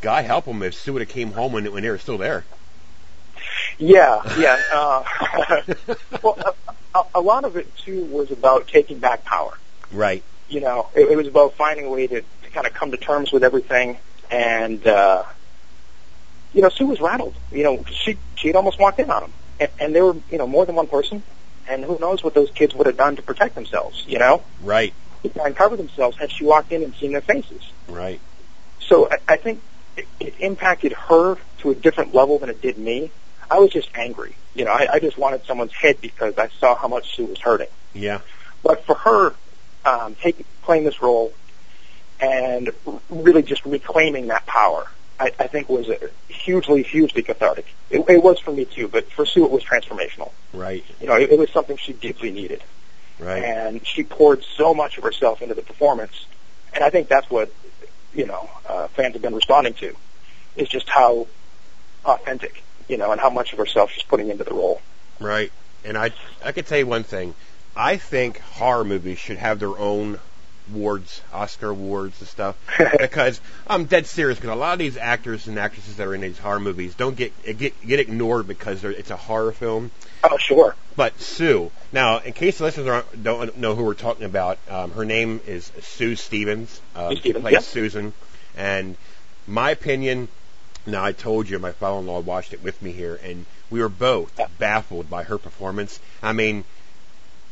God 0.00 0.24
help 0.24 0.44
them 0.44 0.62
if 0.62 0.74
Sue 0.74 0.92
would 0.92 1.02
have 1.02 1.08
came 1.08 1.32
home 1.32 1.52
when 1.52 1.70
when 1.72 1.82
they 1.82 1.90
were 1.90 1.98
still 1.98 2.18
there. 2.18 2.44
Yeah, 3.78 4.22
yeah. 4.38 4.62
Uh, 4.72 5.04
well, 6.22 6.54
a, 6.94 7.02
a, 7.16 7.20
lot 7.20 7.44
of 7.44 7.56
it 7.56 7.74
too 7.78 8.04
was 8.04 8.30
about 8.30 8.68
taking 8.68 8.98
back 8.98 9.24
power. 9.24 9.56
Right. 9.92 10.22
You 10.48 10.60
know, 10.60 10.88
it, 10.94 11.10
it 11.10 11.16
was 11.16 11.26
about 11.26 11.54
finding 11.54 11.86
a 11.86 11.90
way 11.90 12.06
to, 12.06 12.20
to 12.20 12.50
kind 12.52 12.66
of 12.66 12.74
come 12.74 12.90
to 12.92 12.96
terms 12.96 13.32
with 13.32 13.44
everything, 13.44 13.98
and 14.30 14.86
uh, 14.86 15.24
you 16.52 16.62
know, 16.62 16.68
Sue 16.68 16.86
was 16.86 17.00
rattled. 17.00 17.34
You 17.52 17.64
know, 17.64 17.84
she 17.90 18.18
she 18.36 18.48
had 18.48 18.56
almost 18.56 18.78
walked 18.78 18.98
in 18.98 19.10
on 19.10 19.24
him, 19.24 19.32
and, 19.60 19.70
and 19.80 19.94
there 19.94 20.04
were 20.04 20.16
you 20.30 20.38
know 20.38 20.46
more 20.46 20.64
than 20.64 20.74
one 20.74 20.86
person, 20.86 21.22
and 21.68 21.84
who 21.84 21.98
knows 21.98 22.22
what 22.24 22.34
those 22.34 22.50
kids 22.50 22.74
would 22.74 22.86
have 22.86 22.96
done 22.96 23.16
to 23.16 23.22
protect 23.22 23.54
themselves. 23.54 24.04
You 24.06 24.18
know, 24.18 24.42
Right. 24.62 24.94
to 25.22 25.42
and 25.42 25.54
cover 25.54 25.76
themselves 25.76 26.16
had 26.16 26.30
she 26.30 26.44
walked 26.44 26.72
in 26.72 26.82
and 26.82 26.94
seen 26.94 27.12
their 27.12 27.20
faces. 27.20 27.62
Right. 27.88 28.20
So 28.80 29.10
I, 29.10 29.34
I 29.34 29.36
think 29.36 29.60
it, 29.96 30.06
it 30.20 30.34
impacted 30.40 30.92
her 30.92 31.36
to 31.58 31.70
a 31.70 31.74
different 31.74 32.14
level 32.14 32.38
than 32.38 32.48
it 32.48 32.60
did 32.60 32.78
me. 32.78 33.10
I 33.50 33.58
was 33.58 33.70
just 33.70 33.88
angry. 33.94 34.34
You 34.54 34.64
know, 34.64 34.72
I, 34.72 34.88
I 34.94 34.98
just 34.98 35.18
wanted 35.18 35.44
someone's 35.44 35.74
head 35.74 36.00
because 36.00 36.36
I 36.38 36.48
saw 36.60 36.74
how 36.74 36.88
much 36.88 37.14
Sue 37.16 37.26
was 37.26 37.38
hurting. 37.38 37.68
Yeah. 37.94 38.20
But 38.62 38.84
for 38.84 38.94
her, 38.96 39.34
um, 39.84 40.16
taking 40.16 40.44
playing 40.62 40.84
this 40.84 41.00
role 41.00 41.32
and 42.20 42.70
really 43.10 43.42
just 43.42 43.64
reclaiming 43.64 44.28
that 44.28 44.46
power, 44.46 44.86
I, 45.20 45.32
I 45.38 45.46
think 45.46 45.68
was 45.68 45.88
a 45.88 45.98
hugely, 46.28 46.82
hugely 46.82 47.22
cathartic. 47.22 47.66
It, 47.90 48.04
it 48.08 48.22
was 48.22 48.38
for 48.38 48.50
me 48.52 48.64
too, 48.64 48.88
but 48.88 49.10
for 49.12 49.24
Sue, 49.24 49.44
it 49.44 49.50
was 49.50 49.62
transformational. 49.62 50.32
Right. 50.52 50.84
You 51.00 51.06
know, 51.06 51.16
it, 51.16 51.30
it 51.30 51.38
was 51.38 51.50
something 51.50 51.76
she 51.76 51.92
deeply 51.92 52.30
needed, 52.30 52.62
Right. 53.18 53.42
and 53.42 53.86
she 53.86 54.02
poured 54.02 54.42
so 54.56 54.74
much 54.74 54.98
of 54.98 55.04
herself 55.04 55.42
into 55.42 55.54
the 55.54 55.62
performance. 55.62 56.26
And 56.74 56.82
I 56.82 56.90
think 56.90 57.08
that's 57.08 57.30
what 57.30 57.50
you 58.16 58.26
know 58.26 58.48
uh, 58.68 58.88
fans 58.88 59.12
have 59.12 59.22
been 59.22 59.34
responding 59.34 59.74
to, 59.74 59.94
is 60.56 60.68
just 60.68 60.88
how 60.88 61.26
authentic, 62.04 62.62
you 62.88 62.96
know, 62.96 63.12
and 63.12 63.20
how 63.20 63.30
much 63.30 63.52
of 63.52 63.58
herself 63.58 63.90
she's 63.92 64.04
putting 64.04 64.30
into 64.30 64.44
the 64.44 64.54
role. 64.54 64.80
Right. 65.20 65.52
And 65.84 65.96
I 65.96 66.10
I 66.44 66.52
could 66.52 66.66
tell 66.66 66.78
you 66.78 66.86
one 66.86 67.04
thing. 67.04 67.34
I 67.76 67.98
think 67.98 68.40
horror 68.40 68.84
movies 68.84 69.18
should 69.18 69.36
have 69.36 69.58
their 69.58 69.78
own 69.78 70.18
awards, 70.72 71.20
Oscar 71.32 71.70
awards 71.70 72.18
and 72.20 72.28
stuff, 72.28 72.56
because 72.98 73.40
I'm 73.66 73.84
dead 73.84 74.06
serious. 74.06 74.38
Because 74.38 74.50
a 74.50 74.58
lot 74.58 74.72
of 74.72 74.78
these 74.78 74.96
actors 74.96 75.46
and 75.46 75.58
actresses 75.58 75.96
that 75.96 76.06
are 76.06 76.14
in 76.14 76.20
these 76.20 76.38
horror 76.38 76.60
movies 76.60 76.94
don't 76.94 77.16
get 77.16 77.32
get 77.58 77.86
get 77.86 78.00
ignored 78.00 78.46
because 78.46 78.82
they're, 78.82 78.90
it's 78.90 79.10
a 79.10 79.16
horror 79.16 79.52
film. 79.52 79.90
Oh, 80.24 80.36
sure. 80.38 80.74
But 80.96 81.20
Sue. 81.20 81.70
Now, 81.92 82.18
in 82.18 82.32
case 82.32 82.58
the 82.58 82.64
listeners 82.64 83.04
don't 83.20 83.58
know 83.58 83.74
who 83.74 83.84
we're 83.84 83.94
talking 83.94 84.24
about, 84.24 84.58
um, 84.68 84.92
her 84.92 85.04
name 85.04 85.40
is 85.46 85.70
Sue 85.82 86.16
Stevens. 86.16 86.80
Uh, 86.94 87.10
Sue 87.10 87.14
she 87.16 87.20
Stevens, 87.20 87.42
plays 87.42 87.52
yeah. 87.52 87.60
Susan. 87.60 88.12
And 88.56 88.96
my 89.46 89.70
opinion, 89.70 90.28
now 90.86 91.04
I 91.04 91.12
told 91.12 91.48
you, 91.48 91.58
my 91.58 91.72
father-in-law 91.72 92.20
watched 92.20 92.54
it 92.54 92.62
with 92.62 92.80
me 92.80 92.92
here, 92.92 93.20
and 93.22 93.44
we 93.70 93.80
were 93.80 93.88
both 93.88 94.32
baffled 94.58 95.10
by 95.10 95.24
her 95.24 95.38
performance. 95.38 96.00
I 96.22 96.32
mean, 96.32 96.64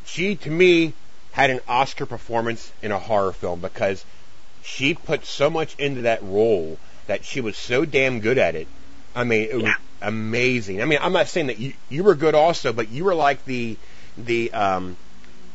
she, 0.06 0.36
to 0.36 0.50
me, 0.50 0.94
had 1.34 1.50
an 1.50 1.60
Oscar 1.68 2.06
performance 2.06 2.72
in 2.80 2.92
a 2.92 2.98
horror 2.98 3.32
film 3.32 3.60
because 3.60 4.04
she 4.62 4.94
put 4.94 5.26
so 5.26 5.50
much 5.50 5.74
into 5.78 6.02
that 6.02 6.22
role 6.22 6.78
that 7.08 7.24
she 7.24 7.40
was 7.40 7.56
so 7.58 7.84
damn 7.84 8.20
good 8.20 8.38
at 8.38 8.54
it. 8.54 8.68
I 9.16 9.24
mean, 9.24 9.48
it 9.50 9.56
was 9.56 9.74
amazing. 10.00 10.80
I 10.80 10.84
mean, 10.84 11.00
I'm 11.02 11.12
not 11.12 11.26
saying 11.26 11.48
that 11.48 11.58
you 11.58 11.72
you 11.90 12.04
were 12.04 12.14
good 12.14 12.34
also, 12.36 12.72
but 12.72 12.88
you 12.88 13.04
were 13.04 13.14
like 13.16 13.44
the 13.44 13.76
the 14.16 14.52
um 14.52 14.96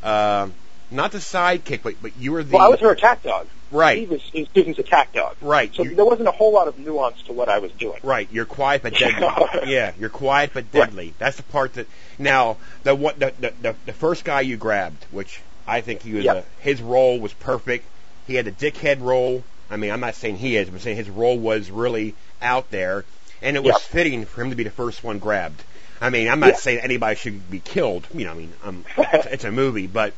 uh 0.03 0.49
not 0.91 1.13
the 1.13 1.19
sidekick, 1.19 1.81
but 1.81 1.95
but 2.01 2.11
you 2.17 2.33
were 2.33 2.43
the 2.43 2.55
Well, 2.57 2.65
I 2.65 2.69
was 2.69 2.81
her 2.81 2.91
attack 2.91 3.23
dog. 3.23 3.47
Right. 3.71 3.99
He 3.99 4.05
was 4.05 4.21
his 4.33 4.47
Susan's 4.53 4.79
attack 4.79 5.13
dog. 5.13 5.35
right. 5.41 5.73
So 5.75 5.83
you- 5.83 5.95
there 5.95 6.05
wasn't 6.05 6.27
a 6.27 6.31
whole 6.31 6.51
lot 6.51 6.67
of 6.67 6.77
nuance 6.77 7.21
to 7.27 7.33
what 7.33 7.47
I 7.47 7.59
was 7.59 7.71
doing. 7.73 7.99
Right, 8.03 8.27
you're 8.31 8.45
quiet 8.45 8.81
but 8.83 8.95
deadly. 8.95 9.27
yeah, 9.71 9.93
you're 9.99 10.09
quiet 10.09 10.51
but 10.53 10.71
deadly. 10.71 11.13
That's 11.19 11.37
the 11.37 11.43
part 11.43 11.73
that 11.75 11.87
now 12.17 12.57
the 12.83 12.95
what 12.95 13.17
the, 13.19 13.33
the 13.39 13.53
the 13.61 13.75
the 13.85 13.93
first 13.93 14.25
guy 14.25 14.41
you 14.41 14.57
grabbed, 14.57 15.05
which 15.11 15.39
I 15.69 15.81
think 15.81 16.01
he 16.01 16.13
was 16.13 16.25
Yep. 16.25 16.37
a, 16.37 16.43
his 16.61 16.81
role 16.81 17.19
was 17.19 17.33
perfect. 17.33 17.85
He 18.27 18.35
had 18.35 18.47
a 18.47 18.51
dickhead 18.51 19.01
role. 19.01 19.43
I 19.69 19.77
mean, 19.77 19.91
I'm 19.91 19.99
not 19.99 20.15
saying 20.15 20.37
he 20.37 20.57
is, 20.57 20.69
but 20.69 20.81
saying 20.81 20.97
his 20.97 21.09
role 21.09 21.37
was 21.37 21.69
really 21.69 22.15
out 22.41 22.71
there, 22.71 23.05
and 23.41 23.55
it 23.55 23.63
was 23.63 23.75
Yep. 23.75 23.81
fitting 23.81 24.25
for 24.25 24.41
him 24.41 24.49
to 24.49 24.55
be 24.55 24.63
the 24.63 24.71
first 24.71 25.03
one 25.03 25.19
grabbed. 25.19 25.63
I 26.01 26.09
mean, 26.09 26.27
I'm 26.29 26.39
not 26.39 26.49
Yeah. 26.49 26.55
saying 26.55 26.79
anybody 26.79 27.15
should 27.15 27.51
be 27.51 27.59
killed. 27.59 28.07
You 28.13 28.25
know, 28.25 28.31
I 28.31 28.35
mean, 28.35 28.53
um, 28.63 28.85
it's, 28.97 29.25
it's 29.27 29.43
a 29.43 29.51
movie, 29.51 29.87
but 29.87 30.13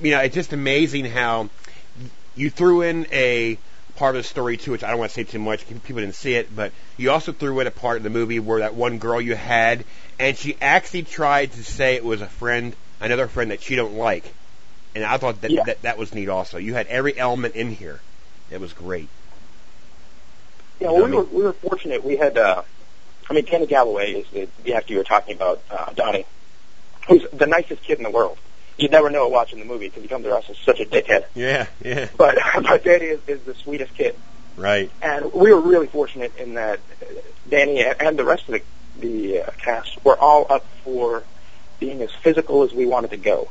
you 0.00 0.10
know, 0.12 0.20
it's 0.20 0.34
just 0.34 0.52
amazing 0.52 1.06
how 1.06 1.48
you 2.36 2.50
threw 2.50 2.82
in 2.82 3.06
a 3.12 3.58
part 3.96 4.14
of 4.14 4.22
the 4.22 4.28
story 4.28 4.58
too, 4.58 4.72
which 4.72 4.84
I 4.84 4.90
don't 4.90 4.98
want 4.98 5.10
to 5.10 5.14
say 5.14 5.24
too 5.24 5.38
much. 5.38 5.66
Because 5.66 5.80
people 5.82 6.02
didn't 6.02 6.14
see 6.14 6.34
it, 6.34 6.54
but 6.54 6.72
you 6.98 7.10
also 7.10 7.32
threw 7.32 7.58
in 7.60 7.66
a 7.66 7.70
part 7.70 7.96
of 7.96 8.02
the 8.02 8.10
movie 8.10 8.38
where 8.40 8.60
that 8.60 8.74
one 8.74 8.98
girl 8.98 9.20
you 9.20 9.34
had, 9.34 9.84
and 10.18 10.36
she 10.36 10.56
actually 10.60 11.02
tried 11.04 11.52
to 11.52 11.64
say 11.64 11.94
it 11.96 12.04
was 12.04 12.20
a 12.20 12.26
friend, 12.26 12.74
another 13.00 13.26
friend 13.28 13.50
that 13.50 13.62
she 13.62 13.76
don't 13.76 13.94
like, 13.96 14.24
and 14.94 15.04
I 15.04 15.16
thought 15.18 15.40
that 15.42 15.50
Yeah. 15.50 15.64
that, 15.64 15.82
that 15.82 15.98
was 15.98 16.14
neat. 16.14 16.28
Also, 16.28 16.58
you 16.58 16.74
had 16.74 16.86
every 16.86 17.16
element 17.18 17.54
in 17.54 17.70
here. 17.70 18.00
It 18.50 18.60
was 18.60 18.72
great. 18.72 19.08
Yeah, 20.80 20.88
You 20.90 20.94
well, 20.94 21.08
know 21.08 21.10
we 21.10 21.16
what 21.16 21.32
were 21.32 21.38
we 21.38 21.44
were 21.44 21.52
fortunate. 21.52 22.04
We 22.04 22.16
had, 22.16 22.38
uh, 22.38 22.62
I 23.28 23.34
mean, 23.34 23.44
Kenny 23.44 23.66
Galloway 23.66 24.12
is 24.12 24.26
the, 24.32 24.48
the 24.64 24.74
actor 24.74 24.92
you 24.92 24.98
were 24.98 25.04
talking 25.04 25.34
about, 25.34 25.62
uh, 25.70 25.92
Donnie, 25.94 26.26
who's 27.08 27.24
the 27.32 27.46
nicest 27.46 27.82
kid 27.82 27.98
in 27.98 28.04
the 28.04 28.10
world. 28.10 28.38
You'd 28.78 28.90
never 28.92 29.08
know 29.08 29.26
it 29.26 29.32
watching 29.32 29.58
the 29.58 29.64
movie 29.64 29.88
because 29.88 30.02
he 30.02 30.08
comes 30.08 30.24
to 30.24 30.34
us 30.36 30.44
as 30.50 30.58
such 30.58 30.80
a 30.80 30.84
dickhead. 30.84 31.24
Yeah, 31.34 31.66
yeah, 31.82 32.08
But 32.16 32.36
but 32.62 32.84
Danny 32.84 33.06
is, 33.06 33.20
is 33.26 33.40
the 33.42 33.54
sweetest 33.54 33.94
kid, 33.94 34.14
right. 34.56 34.90
and 35.02 35.32
we 35.32 35.52
were 35.52 35.60
really 35.60 35.86
fortunate 35.86 36.36
in 36.36 36.54
that 36.54 36.80
Danny 37.48 37.82
and 37.84 38.18
the 38.18 38.24
rest 38.24 38.48
of 38.48 38.54
the 38.54 38.62
the 38.98 39.42
uh, 39.42 39.50
cast 39.62 40.02
were 40.04 40.18
all 40.18 40.46
up 40.50 40.66
for 40.84 41.22
being 41.78 42.02
as 42.02 42.10
physical 42.10 42.62
as 42.62 42.72
we 42.72 42.86
wanted 42.86 43.10
to 43.10 43.16
go. 43.16 43.48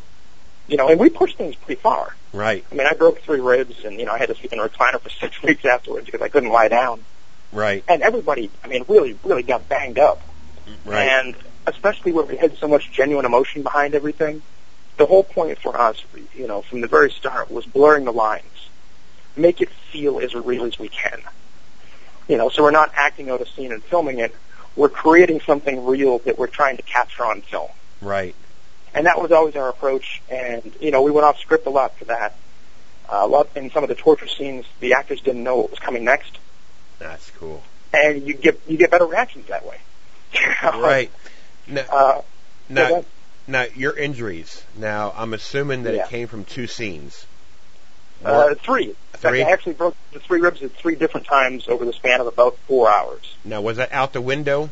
You 0.68 0.78
know, 0.78 0.90
and 0.90 1.00
we 1.00 1.10
pushed 1.10 1.38
things 1.38 1.56
pretty 1.56 1.80
far. 1.80 2.16
Right, 2.34 2.66
I 2.72 2.76
mean, 2.76 2.88
I 2.88 2.94
broke 2.94 3.22
three 3.22 3.40
ribs, 3.40 3.86
and 3.86 3.98
you 4.00 4.06
know, 4.06 4.12
I 4.12 4.18
had 4.18 4.28
to 4.30 4.36
sleep 4.36 4.52
in 4.52 4.60
a 4.60 4.68
recliner 4.68 5.00
for 5.00 5.10
six 5.22 5.42
weeks 5.42 5.64
afterwards 5.64 6.06
because 6.08 6.22
I 6.22 6.28
couldn't 6.30 6.50
lie 6.50 6.68
down. 6.68 7.04
right, 7.54 7.84
And 7.88 8.02
everybody, 8.02 8.50
I 8.64 8.68
mean, 8.68 8.84
really, 8.88 9.18
really 9.24 9.44
got 9.44 9.70
banged 9.70 10.00
up. 10.00 10.22
right. 10.86 11.08
And 11.08 11.36
especially 11.68 12.12
where 12.12 12.26
we 12.26 12.38
had 12.38 12.58
so 12.58 12.68
much 12.68 12.92
genuine 12.92 13.26
emotion 13.26 13.64
behind 13.64 13.96
everything, 13.96 14.42
the 14.98 15.06
whole 15.06 15.24
point 15.24 15.60
for 15.60 15.80
us, 15.80 16.04
you 16.34 16.48
know, 16.48 16.62
from 16.62 16.82
the 16.82 16.88
very 16.88 17.12
start 17.12 17.52
was 17.52 17.66
blurring 17.66 18.06
the 18.06 18.14
lines. 18.14 18.70
Make 19.36 19.62
it 19.62 19.70
feel 19.70 20.20
as 20.20 20.34
real 20.34 20.66
as 20.66 20.80
we 20.80 20.90
can. 20.90 21.22
You 22.28 22.38
know, 22.38 22.50
so 22.50 22.64
we're 22.64 22.72
not 22.72 22.92
acting 22.96 23.30
out 23.30 23.42
a 23.42 23.46
scene 23.46 23.72
and 23.72 23.84
filming 23.84 24.20
it. 24.20 24.34
We're 24.76 24.90
creating 24.90 25.42
something 25.42 25.86
real 25.86 26.20
that 26.20 26.38
we're 26.38 26.48
trying 26.48 26.78
to 26.78 26.84
capture 26.84 27.26
on 27.26 27.42
film. 27.42 27.70
Right. 28.06 28.36
And 28.94 29.08
that 29.08 29.22
was 29.22 29.32
always 29.34 29.56
our 29.58 29.68
approach. 29.68 30.22
And, 30.30 30.72
you 30.80 30.92
know, 30.92 31.02
we 31.02 31.12
went 31.12 31.26
off 31.26 31.38
script 31.40 31.68
a 31.68 31.70
lot 31.70 31.98
for 31.98 32.06
that. 32.06 32.34
Uh, 33.10 33.20
a 33.24 33.28
lot 33.28 33.50
in 33.56 33.70
some 33.72 33.84
of 33.84 33.90
the 33.90 33.96
torture 33.96 34.28
scenes, 34.28 34.66
the 34.80 34.94
actors 34.94 35.20
didn't 35.22 35.44
know 35.44 35.58
what 35.58 35.70
was 35.72 35.80
coming 35.80 36.06
next. 36.06 36.38
That's 36.98 37.30
cool. 37.32 37.62
And 37.94 38.26
you 38.26 38.34
get, 38.34 38.62
you 38.68 38.78
get 38.78 38.92
better 38.92 39.06
reactions 39.06 39.48
that 39.48 39.66
way. 39.66 39.78
Right. 40.64 41.12
Now, 41.68 41.86
Uh, 41.90 42.22
now, 42.70 43.06
now 43.48 43.66
your 43.76 43.98
injuries. 43.98 44.64
Now, 44.78 45.14
I'm 45.16 45.34
assuming 45.34 45.84
that 45.84 45.94
Yeah. 45.94 46.04
it 46.04 46.10
came 46.10 46.28
from 46.28 46.46
two 46.46 46.68
scenes. 46.68 47.26
Uh, 48.24 48.56
three. 48.56 48.96
Three? 49.14 49.44
I 49.44 49.52
actually 49.52 49.74
broke 49.74 49.96
the 50.14 50.20
three 50.20 50.40
ribs 50.40 50.62
at 50.64 50.72
three 50.74 50.96
different 50.96 51.28
times 51.28 51.68
over 51.68 51.86
the 51.86 51.94
span 51.94 52.22
of 52.22 52.28
about 52.28 52.58
four 52.68 52.90
hours. 52.90 53.36
Now, 53.44 53.62
was 53.62 53.78
that 53.78 53.92
out 53.92 54.14
the 54.14 54.22
window? 54.22 54.70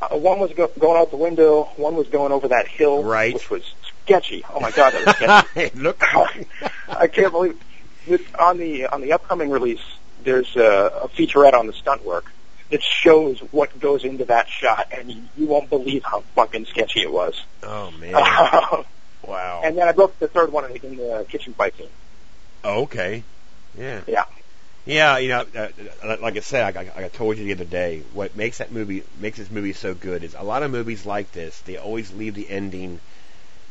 Uh, 0.00 0.16
one 0.16 0.38
was 0.38 0.52
go- 0.52 0.70
going 0.78 1.00
out 1.00 1.10
the 1.10 1.16
window. 1.16 1.64
One 1.76 1.96
was 1.96 2.08
going 2.08 2.32
over 2.32 2.48
that 2.48 2.68
hill, 2.68 3.02
Right. 3.02 3.32
which 3.34 3.50
was 3.50 3.62
sketchy. 4.04 4.44
Oh 4.52 4.60
my 4.60 4.70
god, 4.70 4.92
that 4.92 5.06
was 5.06 5.44
sketchy. 5.54 5.78
Look. 5.78 6.02
I 6.88 7.06
can't 7.08 7.32
believe 7.32 7.58
this, 8.06 8.20
on 8.38 8.58
the 8.58 8.86
on 8.86 9.00
the 9.00 9.12
upcoming 9.12 9.50
release. 9.50 9.80
There's 10.22 10.54
a, 10.56 11.02
a 11.04 11.08
featurette 11.08 11.54
on 11.54 11.66
the 11.66 11.72
stunt 11.72 12.04
work 12.04 12.32
that 12.70 12.82
shows 12.82 13.38
what 13.52 13.78
goes 13.78 14.04
into 14.04 14.24
that 14.24 14.48
shot, 14.48 14.88
and 14.92 15.10
you, 15.12 15.22
you 15.36 15.46
won't 15.46 15.70
believe 15.70 16.02
how 16.04 16.20
fucking 16.34 16.66
sketchy 16.66 17.00
it 17.00 17.12
was. 17.12 17.40
Oh 17.62 17.90
man. 17.92 18.12
wow. 19.22 19.62
and 19.64 19.78
then 19.78 19.86
I 19.88 19.92
broke 19.92 20.18
the 20.18 20.28
third 20.28 20.52
one 20.52 20.64
in 20.64 20.72
the, 20.72 20.86
in 20.86 20.96
the 20.96 21.26
kitchen 21.28 21.54
fight 21.54 21.76
scene. 21.76 21.88
Oh, 22.64 22.82
okay. 22.82 23.22
Yeah. 23.78 24.00
Yeah. 24.06 24.24
Yeah, 24.86 25.18
you 25.18 25.28
know, 25.28 25.44
uh, 25.56 25.68
uh, 26.04 26.16
like 26.22 26.36
I 26.36 26.40
said, 26.40 26.76
I, 26.76 26.80
I, 27.02 27.04
I 27.04 27.08
told 27.08 27.38
you 27.38 27.44
the 27.44 27.52
other 27.52 27.64
day, 27.64 28.02
what 28.12 28.36
makes 28.36 28.58
that 28.58 28.70
movie 28.70 29.02
makes 29.20 29.36
this 29.38 29.50
movie 29.50 29.72
so 29.72 29.94
good 29.94 30.22
is 30.22 30.34
a 30.38 30.42
lot 30.44 30.62
of 30.62 30.70
movies 30.70 31.04
like 31.04 31.32
this. 31.32 31.58
They 31.62 31.76
always 31.76 32.12
leave 32.12 32.34
the 32.34 32.48
ending. 32.48 33.00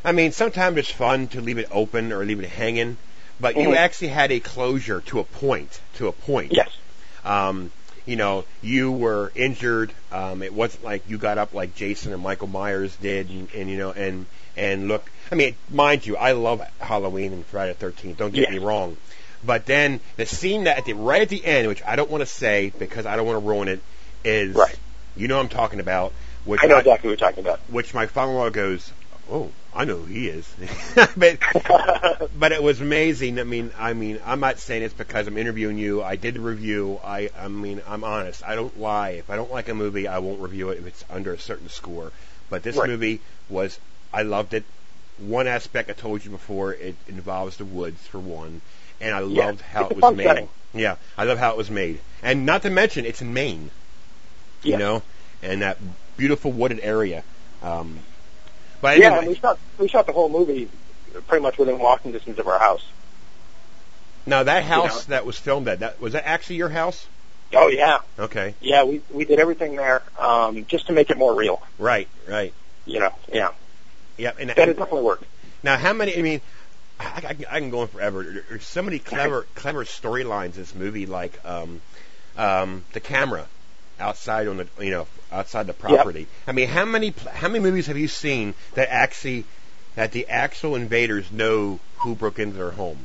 I 0.04 0.12
mean, 0.12 0.34
sometimes 0.34 0.78
it's 0.78 0.92
fun 0.92 1.28
to 1.30 1.42
leave 1.42 1.58
it 1.58 1.70
open 1.72 2.12
or 2.12 2.26
leave 2.26 2.40
it 2.42 2.50
hanging, 2.50 2.98
but 3.40 3.56
you 3.56 3.70
Mhm. 3.70 3.78
actually 3.78 4.10
had 4.10 4.32
a 4.32 4.42
closure 4.42 5.02
to 5.08 5.20
a 5.20 5.24
point. 5.24 5.80
To 5.96 6.08
a 6.10 6.12
point. 6.12 6.52
Yes. 6.52 6.70
Um, 7.24 7.72
you 8.06 8.18
know, 8.18 8.44
you 8.62 8.92
were 8.92 9.32
injured. 9.36 9.92
Um, 10.12 10.44
it 10.44 10.54
wasn't 10.54 10.84
like 10.84 11.10
you 11.10 11.18
got 11.18 11.38
up 11.38 11.54
like 11.54 11.76
Jason 11.76 12.12
and 12.14 12.22
Michael 12.22 12.48
Myers 12.48 12.96
did, 12.98 13.30
and, 13.30 13.48
and 13.56 13.70
you 13.70 13.78
know, 13.78 13.92
and 13.92 14.26
and 14.58 14.88
look. 14.90 15.10
I 15.32 15.36
mean, 15.36 15.56
mind 15.72 16.06
you, 16.06 16.18
I 16.18 16.34
love 16.34 16.62
Halloween 16.80 17.32
and 17.34 17.46
Friday 17.46 17.72
the 17.72 17.80
Thirteenth. 17.80 18.18
Don't 18.18 18.32
get 18.34 18.42
Yes. 18.42 18.52
me 18.52 18.58
wrong. 18.60 18.98
But 19.46 19.66
then 19.66 20.00
the 20.18 20.26
scene 20.26 20.64
that 20.66 20.78
at 20.80 20.86
the 20.86 20.94
right 20.94 21.22
at 21.22 21.30
the 21.30 21.44
end, 21.46 21.68
which 21.68 21.84
I 21.84 21.96
don't 21.96 22.10
want 22.10 22.22
to 22.22 22.26
say 22.26 22.72
because 22.78 23.06
I 23.06 23.16
don't 23.16 23.26
want 23.26 23.42
to 23.44 23.48
ruin 23.48 23.68
it, 23.68 23.80
is 24.24 24.56
Right. 24.56 24.76
you 25.16 25.28
know 25.28 25.36
what 25.38 25.44
I'm 25.44 25.50
talking 25.50 25.80
about. 25.80 26.14
Which 26.46 26.62
I 26.64 26.68
know 26.68 26.78
exactly 26.78 27.10
what 27.10 27.20
you're 27.20 27.30
talking 27.30 27.44
about. 27.44 27.60
Which 27.70 27.94
my 27.94 28.06
father-in-law 28.08 28.52
goes, 28.52 28.92
oh, 29.32 29.50
I 29.76 29.86
know 29.86 29.98
who 29.98 30.06
he 30.06 30.28
is. 30.28 30.48
but 31.18 31.40
but 32.40 32.52
it 32.52 32.62
was 32.62 32.82
amazing. 32.82 33.40
I 33.40 33.44
mean, 33.44 33.72
I 33.78 33.94
mean, 33.94 34.20
I'm 34.26 34.40
not 34.40 34.60
saying 34.60 34.84
it's 34.84 34.94
because 34.94 35.28
I'm 35.28 35.38
interviewing 35.38 35.78
you. 35.78 36.04
I 36.04 36.16
did 36.16 36.36
the 36.36 36.40
review. 36.40 37.00
I, 37.04 37.30
I 37.38 37.48
mean, 37.48 37.82
I'm 37.88 38.04
honest. 38.04 38.44
I 38.46 38.56
don't 38.56 38.80
lie. 38.80 39.10
If 39.12 39.30
I 39.30 39.36
don't 39.36 39.52
like 39.52 39.70
a 39.70 39.74
movie, 39.74 40.08
I 40.08 40.20
won't 40.20 40.40
review 40.40 40.70
it 40.70 40.80
if 40.80 40.86
it's 40.86 41.04
under 41.10 41.34
a 41.34 41.40
certain 41.40 41.70
score. 41.70 42.12
But 42.50 42.64
this 42.64 42.76
Right. 42.78 42.90
movie 42.90 43.20
was, 43.50 43.80
I 44.14 44.22
loved 44.22 44.54
it. 44.54 44.64
One 45.18 45.48
aspect 45.48 45.90
I 45.90 45.94
told 45.94 46.24
you 46.26 46.32
before, 46.32 46.74
it 46.74 46.96
involves 47.08 47.58
the 47.58 47.66
woods 47.66 48.06
for 48.08 48.20
one, 48.20 48.62
and 49.02 49.16
I 49.16 49.20
Yeah, 49.22 49.48
loved 49.48 49.62
how 49.62 49.82
it's 49.84 49.92
it 49.92 49.98
was 50.04 50.16
made. 50.16 50.24
setting. 50.26 50.50
Yeah, 50.74 50.96
I 51.18 51.24
love 51.24 51.38
how 51.38 51.52
it 51.52 51.58
was 51.58 51.70
made, 51.70 52.00
and 52.22 52.46
not 52.46 52.64
to 52.64 52.70
mention 52.70 53.06
it's 53.06 53.22
in 53.22 53.34
Maine. 53.34 53.72
You 54.64 54.72
Yeah. 54.72 54.78
know, 54.78 55.04
and 55.42 55.62
that 55.62 55.78
beautiful 56.18 56.52
wooded 56.52 56.80
area. 56.82 57.24
Um, 57.64 58.00
but 58.82 58.98
yeah, 59.00 59.20
and 59.20 59.28
we 59.28 59.36
shot 59.36 59.60
we 59.78 59.88
shot 59.88 60.06
the 60.06 60.14
whole 60.14 60.30
movie 60.30 60.68
pretty 61.28 61.42
much 61.42 61.58
within 61.58 61.80
walking 61.80 62.12
distance 62.12 62.40
of 62.40 62.48
our 62.48 62.60
house. 62.60 62.84
Now 64.26 64.44
that 64.44 64.64
house 64.64 65.08
know. 65.08 65.16
that 65.16 65.26
was 65.26 65.38
filmed 65.38 65.68
at 65.68 65.80
that 65.80 66.02
was 66.02 66.14
that 66.14 66.28
actually 66.28 66.58
your 66.58 66.70
house? 66.70 67.08
Oh 67.54 67.68
yeah, 67.68 68.00
Okay. 68.20 68.56
yeah. 68.60 68.84
We 68.84 69.02
we 69.14 69.26
did 69.26 69.40
everything 69.40 69.76
there 69.76 70.02
um, 70.20 70.66
just 70.66 70.88
to 70.88 70.94
make 70.94 71.10
it 71.10 71.18
more 71.18 71.34
real. 71.36 71.62
Right, 71.78 72.08
right. 72.28 72.54
You 72.86 73.00
know, 73.00 73.12
yeah. 73.32 73.50
Yep. 74.18 74.38
And, 74.40 74.50
That 74.50 74.58
it 74.58 74.78
definitely 74.78 75.04
worked. 75.04 75.26
now 75.64 75.78
how 75.78 75.94
many 75.94 76.18
I 76.18 76.22
mean 76.22 76.42
I, 77.00 77.04
I, 77.06 77.56
I 77.56 77.60
can 77.60 77.70
go 77.70 77.80
on 77.82 77.88
forever. 77.88 78.24
There's 78.50 78.66
so 78.66 78.82
many 78.82 79.00
clever 79.00 79.46
clever 79.56 79.84
storylines 79.84 80.54
in 80.54 80.62
this 80.62 80.76
movie 80.76 81.06
like 81.06 81.40
um 81.46 81.82
um 82.38 82.84
the 82.94 83.00
camera 83.00 83.48
outside 84.00 84.48
on 84.48 84.58
the 84.58 84.68
you 84.80 84.92
know 84.92 85.08
outside 85.32 85.68
the 85.68 85.74
property. 85.74 86.28
I 86.48 86.52
mean 86.52 86.68
how 86.68 86.86
many 86.86 87.14
how 87.34 87.48
many 87.48 87.60
movies 87.64 87.88
have 87.88 87.98
you 87.98 88.08
seen 88.08 88.54
that 88.76 88.90
actually 88.92 89.46
that 89.96 90.12
the 90.12 90.28
actual 90.28 90.76
invaders 90.76 91.32
know 91.32 91.80
who 91.98 92.16
broke 92.16 92.40
into 92.40 92.58
their 92.58 92.72
home? 92.72 93.00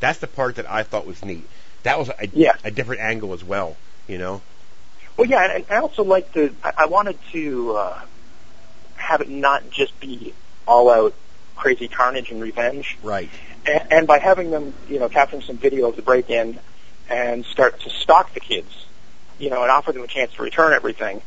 That's 0.00 0.18
the 0.18 0.26
part 0.26 0.56
that 0.56 0.70
I 0.70 0.82
thought 0.82 1.06
was 1.06 1.24
neat. 1.24 1.48
That 1.84 1.98
was 1.98 2.08
a, 2.08 2.28
Yeah. 2.32 2.54
a 2.64 2.70
different 2.70 3.02
angle 3.02 3.32
as 3.32 3.44
well, 3.44 3.76
you 4.08 4.18
know. 4.18 4.40
Well, 5.16 5.28
yeah, 5.28 5.56
and 5.56 5.64
I 5.70 5.76
also 5.78 6.04
like 6.04 6.32
the. 6.32 6.52
I 6.64 6.72
I 6.78 6.86
wanted 6.86 7.18
to 7.32 7.76
uh, 7.76 8.00
have 8.96 9.20
it 9.20 9.28
not 9.28 9.70
just 9.70 9.98
be 10.00 10.32
all 10.66 10.90
out 10.90 11.14
crazy 11.62 11.86
carnage 11.86 12.30
and 12.32 12.42
revenge, 12.42 12.98
Right. 13.04 13.30
and, 13.66 13.92
and 13.92 14.06
by 14.08 14.18
having 14.18 14.50
them, 14.50 14.74
you 14.88 14.98
know, 14.98 15.08
capturing 15.08 15.42
some 15.42 15.56
video 15.56 15.88
of 15.88 15.94
the 15.96 16.02
break-in 16.02 16.58
and 17.08 17.44
start 17.44 17.78
to 17.82 17.90
stalk 17.90 18.34
the 18.34 18.40
kids, 18.40 18.84
you 19.38 19.48
know, 19.48 19.62
and 19.62 19.70
offer 19.70 19.92
them 19.92 20.02
a 20.02 20.08
chance 20.08 20.32
to 20.34 20.42
return 20.42 20.72
everything. 20.72 21.22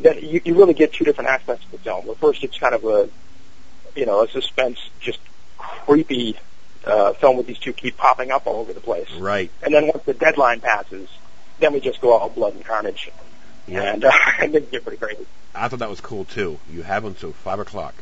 That 0.00 0.22
you, 0.22 0.40
you 0.44 0.54
really 0.54 0.74
get 0.74 0.92
two 0.92 1.04
different 1.04 1.30
aspects 1.30 1.64
of 1.64 1.70
the 1.72 1.78
film. 1.78 2.06
The 2.06 2.14
first, 2.14 2.44
it's 2.44 2.58
kind 2.58 2.74
of 2.74 2.84
a, 2.84 3.08
you 3.98 4.06
know, 4.06 4.22
a 4.22 4.28
suspense, 4.28 4.78
just 5.00 5.18
creepy 5.58 6.38
uh, 6.84 7.14
film 7.14 7.36
with 7.36 7.46
these 7.48 7.58
two 7.58 7.72
keep 7.72 7.96
popping 7.96 8.30
up 8.30 8.46
all 8.46 8.56
over 8.60 8.72
the 8.72 8.80
place. 8.80 9.10
Right. 9.18 9.50
And 9.64 9.74
then 9.74 9.88
once 9.88 10.04
the 10.04 10.14
deadline 10.14 10.60
passes, 10.60 11.08
then 11.58 11.72
we 11.72 11.80
just 11.80 12.00
go 12.00 12.12
all 12.12 12.28
blood 12.28 12.54
and 12.54 12.64
carnage, 12.64 13.10
Yeah. 13.66 13.82
and 13.94 14.04
uh, 14.04 14.12
and 14.40 14.54
then 14.54 14.66
get 14.70 14.84
pretty 14.84 14.98
crazy. 14.98 15.26
I 15.56 15.66
thought 15.68 15.80
that 15.80 15.90
was 15.90 16.00
cool 16.00 16.24
too. 16.24 16.60
You 16.70 16.82
have 16.82 17.04
until 17.04 17.32
five 17.32 17.58
o'clock. 17.58 17.94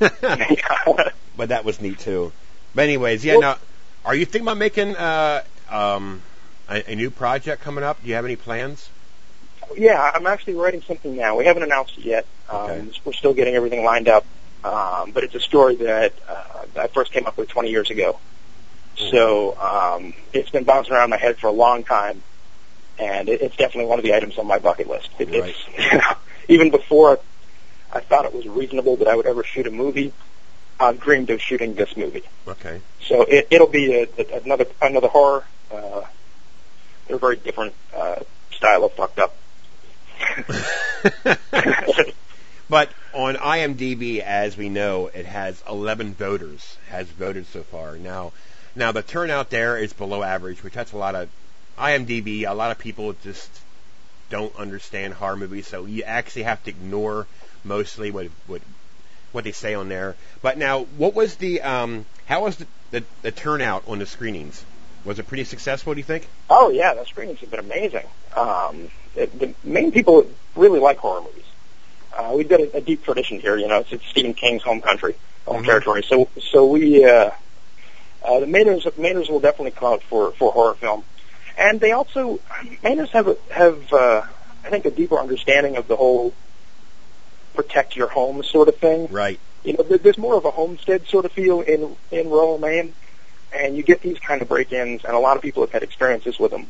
but 1.36 1.48
that 1.48 1.64
was 1.64 1.80
neat 1.80 1.98
too. 1.98 2.32
But 2.74 2.82
anyways, 2.82 3.24
yeah. 3.24 3.34
Well- 3.34 3.40
now, 3.40 3.58
are 4.04 4.14
you 4.14 4.24
thinking 4.24 4.42
about 4.42 4.58
making 4.58 4.96
uh, 4.96 5.42
um, 5.70 6.22
a, 6.68 6.92
a 6.92 6.94
new 6.94 7.10
project 7.10 7.62
coming 7.62 7.84
up? 7.84 8.02
Do 8.02 8.08
you 8.08 8.14
have 8.14 8.24
any 8.24 8.36
plans? 8.36 8.88
Yeah, 9.76 10.10
I'm 10.14 10.26
actually 10.26 10.54
writing 10.54 10.82
something 10.82 11.16
now. 11.16 11.36
We 11.36 11.46
haven't 11.46 11.62
announced 11.62 11.96
it 11.98 12.04
yet. 12.04 12.26
Um, 12.50 12.60
Okay. 12.60 12.86
We're 13.04 13.12
still 13.14 13.32
getting 13.34 13.54
everything 13.54 13.82
lined 13.84 14.08
up, 14.08 14.24
um, 14.62 15.12
but 15.12 15.24
it's 15.24 15.34
a 15.34 15.40
story 15.40 15.76
that 15.76 16.12
uh, 16.28 16.64
I 16.76 16.86
first 16.88 17.12
came 17.12 17.26
up 17.26 17.36
with 17.38 17.48
20 17.48 17.70
years 17.70 17.90
ago. 17.90 18.18
So 18.96 19.56
um, 19.58 20.14
it's 20.32 20.50
been 20.50 20.64
bouncing 20.64 20.92
around 20.94 21.10
my 21.10 21.16
head 21.16 21.38
for 21.38 21.48
a 21.48 21.52
long 21.52 21.82
time, 21.82 22.22
and 22.98 23.28
it, 23.28 23.40
it's 23.42 23.56
definitely 23.56 23.86
one 23.86 23.98
of 23.98 24.04
the 24.04 24.14
items 24.14 24.38
on 24.38 24.46
my 24.46 24.58
bucket 24.58 24.88
list. 24.88 25.08
It, 25.18 25.30
Right. 25.30 25.54
It's 25.76 25.92
you 25.92 25.98
know, 25.98 26.14
even 26.48 26.70
before 26.70 27.18
I 27.94 28.00
thought 28.00 28.24
it 28.24 28.34
was 28.34 28.46
reasonable 28.46 28.96
that 28.96 29.08
I 29.08 29.14
would 29.14 29.26
ever 29.26 29.44
shoot 29.44 29.66
a 29.66 29.70
movie. 29.70 30.12
I've 30.80 31.00
dreamed 31.00 31.30
of 31.30 31.40
shooting 31.40 31.74
this 31.74 31.96
movie. 31.96 32.24
Okay. 32.48 32.80
So 33.02 33.22
it, 33.22 33.48
it'll 33.50 33.68
be 33.68 33.94
a, 33.94 34.08
a, 34.18 34.40
another 34.44 34.66
another 34.82 35.08
horror. 35.08 35.44
Uh, 35.72 36.02
they're 37.06 37.18
very 37.18 37.36
different 37.36 37.74
uh, 37.94 38.16
style 38.50 38.84
of 38.84 38.92
fucked 38.92 39.18
up. 39.18 39.36
But 42.68 42.90
on 43.12 43.36
IMDb, 43.36 44.20
as 44.20 44.56
we 44.56 44.68
know, 44.68 45.08
it 45.08 45.26
has 45.26 45.62
11 45.68 46.14
voters 46.14 46.78
has 46.88 47.06
voted 47.08 47.46
so 47.46 47.62
far. 47.62 47.96
Now, 47.96 48.32
now 48.74 48.90
the 48.90 49.02
turnout 49.02 49.50
there 49.50 49.76
is 49.76 49.92
below 49.92 50.22
average, 50.22 50.62
which 50.62 50.72
that's 50.72 50.92
a 50.92 50.96
lot 50.96 51.14
of 51.14 51.28
IMDb. 51.78 52.48
A 52.48 52.54
lot 52.54 52.70
of 52.70 52.78
people 52.78 53.14
just 53.22 53.50
don't 54.30 54.56
understand 54.56 55.14
horror 55.14 55.36
movies, 55.36 55.68
so 55.68 55.84
you 55.84 56.02
actually 56.04 56.44
have 56.44 56.62
to 56.64 56.70
ignore 56.70 57.26
mostly 57.64 58.10
what 58.10 58.26
what 58.46 58.62
what 59.32 59.44
they 59.44 59.52
say 59.52 59.74
on 59.74 59.88
there. 59.88 60.14
But 60.42 60.58
now, 60.58 60.80
what 60.84 61.14
was 61.14 61.36
the 61.36 61.62
um, 61.62 62.04
how 62.26 62.44
was 62.44 62.56
the, 62.56 62.66
the 62.90 63.04
the 63.22 63.30
turnout 63.32 63.84
on 63.88 63.98
the 63.98 64.06
screenings? 64.06 64.64
Was 65.04 65.18
it 65.18 65.26
pretty 65.26 65.44
successful? 65.44 65.92
Do 65.94 65.98
you 65.98 66.04
think? 66.04 66.26
Oh 66.48 66.70
yeah, 66.70 66.94
the 66.94 67.04
screenings 67.04 67.40
have 67.40 67.50
been 67.50 67.60
amazing. 67.60 68.06
Um, 68.36 68.88
the, 69.14 69.26
the 69.26 69.54
Maine 69.64 69.92
people 69.92 70.26
really 70.56 70.80
like 70.80 70.98
horror 70.98 71.22
movies. 71.22 71.44
Uh, 72.16 72.32
we've 72.36 72.48
got 72.48 72.60
a, 72.60 72.76
a 72.76 72.80
deep 72.80 73.04
tradition 73.04 73.40
here. 73.40 73.56
You 73.56 73.66
know, 73.68 73.80
it's, 73.80 73.92
it's 73.92 74.06
Stephen 74.06 74.34
King's 74.34 74.62
home 74.62 74.80
country, 74.80 75.14
home 75.46 75.62
Mhm. 75.62 75.66
territory. 75.66 76.04
So 76.08 76.28
so 76.52 76.66
we 76.66 77.04
uh, 77.04 77.30
uh, 78.24 78.40
the 78.40 78.46
Mainers 78.46 78.82
Mainers 78.92 79.28
will 79.28 79.40
definitely 79.40 79.72
come 79.72 79.92
out 79.94 80.02
for 80.04 80.30
for 80.32 80.52
horror 80.52 80.74
film, 80.74 81.04
and 81.58 81.80
they 81.80 81.92
also 81.92 82.38
Mainers 82.82 83.10
have 83.10 83.36
have 83.50 83.92
uh, 83.92 84.22
I 84.64 84.70
think 84.70 84.84
a 84.86 84.90
deeper 84.90 85.18
understanding 85.18 85.76
of 85.76 85.88
the 85.88 85.96
whole 85.96 86.32
protect 87.54 87.96
your 87.96 88.08
home 88.08 88.42
sort 88.42 88.68
of 88.68 88.76
thing. 88.76 89.08
Right. 89.10 89.38
you 89.62 89.72
know, 89.72 89.82
there- 89.82 89.96
there's 89.96 90.18
more 90.18 90.34
of 90.36 90.44
a 90.44 90.50
homestead 90.50 91.06
sort 91.08 91.24
of 91.24 91.32
feel 91.32 91.62
in 91.62 91.96
in 92.10 92.28
rural 92.28 92.58
Maine, 92.58 92.92
and 93.54 93.74
you 93.76 93.82
get 93.82 94.02
these 94.02 94.18
kind 94.18 94.42
of 94.42 94.48
break-ins, 94.48 95.04
and 95.06 95.14
a 95.14 95.18
lot 95.18 95.36
of 95.36 95.42
people 95.42 95.62
have 95.62 95.72
had 95.72 95.82
experiences 95.82 96.38
with 96.38 96.50
them, 96.50 96.66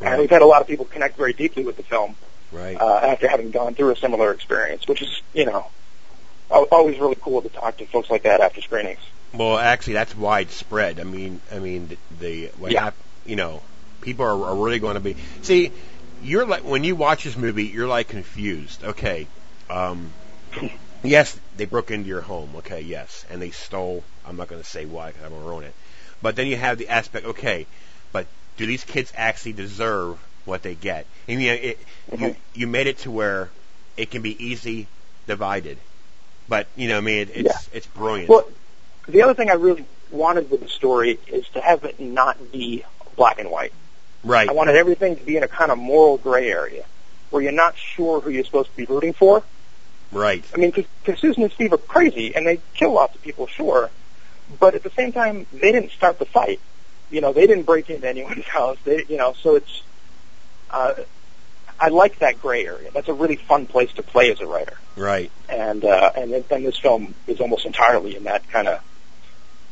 and 0.00 0.20
we've 0.20 0.30
had 0.30 0.40
a 0.42 0.46
lot 0.46 0.60
of 0.60 0.68
people 0.68 0.84
connect 0.84 1.16
very 1.16 1.32
deeply 1.32 1.64
with 1.64 1.76
the 1.76 1.82
film 1.82 2.14
Right. 2.52 2.80
uh, 2.80 3.00
after 3.02 3.26
having 3.26 3.50
gone 3.50 3.74
through 3.74 3.90
a 3.90 3.96
similar 3.96 4.30
experience, 4.32 4.86
which 4.86 5.02
is, 5.02 5.20
you 5.34 5.46
know, 5.46 5.66
always 6.48 6.98
really 7.00 7.16
cool 7.20 7.42
to 7.42 7.48
talk 7.48 7.76
to 7.78 7.86
folks 7.86 8.08
like 8.08 8.22
that 8.22 8.40
after 8.40 8.60
screenings. 8.60 9.00
Well, 9.34 9.58
actually, 9.58 9.94
that's 9.94 10.16
widespread. 10.16 11.00
I 11.00 11.04
mean, 11.04 11.40
I 11.52 11.58
mean, 11.58 11.96
the, 12.20 12.50
the 12.60 12.70
Yeah. 12.72 12.84
hap- 12.84 12.94
you 13.26 13.34
know, 13.36 13.62
people 14.00 14.24
are, 14.24 14.46
are 14.46 14.54
really 14.54 14.78
going 14.78 14.94
to 14.94 15.00
be. 15.00 15.16
See, 15.42 15.72
you're 16.22 16.46
like 16.46 16.62
when 16.62 16.84
you 16.84 16.94
watch 16.94 17.24
this 17.24 17.36
movie, 17.36 17.64
you're 17.66 17.88
like 17.88 18.06
confused. 18.08 18.84
Okay, 18.84 19.26
um, 19.70 20.10
yes, 21.02 21.38
they 21.56 21.64
broke 21.64 21.90
into 21.90 22.08
your 22.08 22.20
home. 22.20 22.50
Okay, 22.56 22.80
yes, 22.80 23.24
and 23.30 23.40
they 23.40 23.50
stole. 23.50 24.02
I'm 24.26 24.36
not 24.36 24.48
going 24.48 24.62
to 24.62 24.68
say 24.68 24.84
why 24.86 25.08
because 25.08 25.24
I'm 25.24 25.30
going 25.30 25.42
to 25.42 25.48
ruin 25.48 25.64
it. 25.64 25.74
But 26.22 26.36
then 26.36 26.46
you 26.46 26.56
have 26.56 26.78
the 26.78 26.88
aspect. 26.88 27.26
Okay, 27.26 27.66
but 28.12 28.26
do 28.56 28.66
these 28.66 28.84
kids 28.84 29.12
actually 29.16 29.52
deserve 29.52 30.18
what 30.44 30.62
they 30.62 30.74
get? 30.74 31.06
And 31.28 31.40
you 31.42 31.48
know, 31.48 31.54
it, 31.54 31.78
you 32.18 32.36
you 32.54 32.66
made 32.66 32.86
it 32.86 32.98
to 32.98 33.10
where 33.10 33.50
it 33.96 34.10
can 34.10 34.22
be 34.22 34.42
easy 34.44 34.86
divided. 35.26 35.78
But 36.48 36.66
you 36.76 36.88
know, 36.88 36.98
I 36.98 37.00
mean, 37.00 37.18
it, 37.18 37.30
it's 37.34 37.68
Yeah. 37.68 37.76
it's 37.76 37.86
brilliant. 37.86 38.28
Well, 38.28 38.46
the 39.06 39.22
other 39.22 39.34
thing 39.34 39.50
I 39.50 39.54
really 39.54 39.84
wanted 40.10 40.50
with 40.50 40.62
the 40.62 40.68
story 40.68 41.18
is 41.28 41.46
to 41.54 41.60
have 41.60 41.84
it 41.84 42.00
not 42.00 42.50
be 42.52 42.84
black 43.16 43.38
and 43.38 43.50
white. 43.50 43.72
right. 44.24 44.48
I 44.48 44.52
wanted 44.52 44.76
everything 44.76 45.16
to 45.16 45.24
be 45.24 45.36
in 45.36 45.42
a 45.42 45.48
kind 45.48 45.70
of 45.70 45.78
moral 45.78 46.16
gray 46.16 46.50
area 46.50 46.84
where 47.30 47.42
you're 47.42 47.52
not 47.52 47.76
sure 47.76 48.20
who 48.20 48.30
you're 48.30 48.44
supposed 48.44 48.70
to 48.70 48.76
be 48.76 48.84
rooting 48.86 49.12
for. 49.12 49.42
Right. 50.12 50.44
I 50.54 50.56
mean, 50.58 50.70
because 50.70 51.20
Susan 51.20 51.42
and 51.42 51.52
Steve 51.52 51.72
are 51.72 51.78
crazy 51.78 52.34
and 52.34 52.46
they 52.46 52.60
kill 52.74 52.92
lots 52.92 53.14
of 53.14 53.22
people, 53.22 53.46
sure, 53.46 53.90
but 54.58 54.74
at 54.74 54.82
the 54.82 54.90
same 54.90 55.12
time, 55.12 55.46
they 55.52 55.72
didn't 55.72 55.90
start 55.90 56.18
the 56.18 56.24
fight. 56.24 56.60
you 57.10 57.20
know, 57.20 57.32
they 57.32 57.46
didn't 57.46 57.64
break 57.64 57.90
into 57.90 58.08
anyone's 58.08 58.44
house. 58.58 58.78
They, 58.84 59.04
you 59.08 59.16
know, 59.16 59.34
so 59.40 59.56
it's. 59.56 59.82
Uh, 60.70 60.94
I 61.80 61.88
like 61.88 62.18
that 62.18 62.42
gray 62.42 62.66
area. 62.66 62.90
That's 62.92 63.08
a 63.08 63.14
really 63.14 63.36
fun 63.36 63.66
place 63.66 63.92
to 63.94 64.02
play 64.02 64.32
as 64.32 64.40
a 64.40 64.46
writer. 64.46 64.76
Right. 64.96 65.30
And 65.48 65.84
uh, 65.84 66.10
and 66.16 66.32
and 66.32 66.66
this 66.66 66.76
film 66.78 67.14
is 67.26 67.40
almost 67.40 67.64
entirely 67.66 68.16
in 68.16 68.24
that 68.24 68.48
kind 68.50 68.66
of 68.66 68.82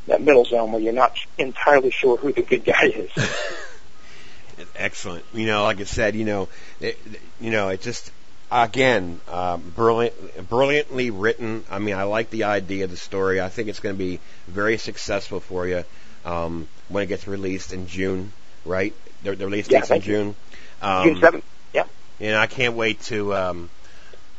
that 0.06 0.22
middle 0.22 0.44
zone 0.44 0.70
where 0.70 0.80
you're 0.80 0.92
not 0.92 1.16
entirely 1.36 1.90
sure 1.90 2.16
who 2.16 2.32
the 2.32 2.42
good 2.42 2.64
guy 2.64 2.84
is. 2.84 3.10
Excellent. 4.76 5.24
You 5.34 5.46
know, 5.46 5.64
like 5.64 5.80
I 5.80 5.84
said, 5.84 6.14
you 6.14 6.24
know, 6.24 6.48
it, 6.80 6.98
you 7.40 7.50
know, 7.50 7.68
it 7.70 7.80
just 7.82 8.10
again, 8.50 9.20
um, 9.30 9.60
brilliant, 9.74 10.48
brilliantly 10.48 11.10
written. 11.10 11.64
I 11.70 11.78
mean, 11.78 11.94
I 11.94 12.04
like 12.04 12.30
the 12.30 12.44
idea 12.44 12.84
of 12.84 12.90
the 12.90 12.96
story. 12.96 13.40
I 13.40 13.48
think 13.48 13.68
it's 13.68 13.80
going 13.80 13.94
to 13.94 13.98
be 13.98 14.20
very 14.46 14.78
successful 14.78 15.40
for 15.40 15.66
you 15.66 15.84
um, 16.24 16.68
when 16.88 17.02
it 17.04 17.06
gets 17.06 17.26
released 17.26 17.72
in 17.72 17.86
June. 17.86 18.32
Right? 18.64 18.94
The, 19.22 19.36
the 19.36 19.46
release 19.46 19.68
Yeah, 19.70 19.80
date's 19.80 19.90
in. 19.90 20.00
June. 20.00 20.34
Um, 20.82 21.08
June 21.08 21.20
seventh. 21.20 21.44
Yeah. 21.72 21.84
And 22.20 22.36
I 22.36 22.46
can't 22.46 22.74
wait 22.74 23.00
to 23.02 23.34
um, 23.34 23.70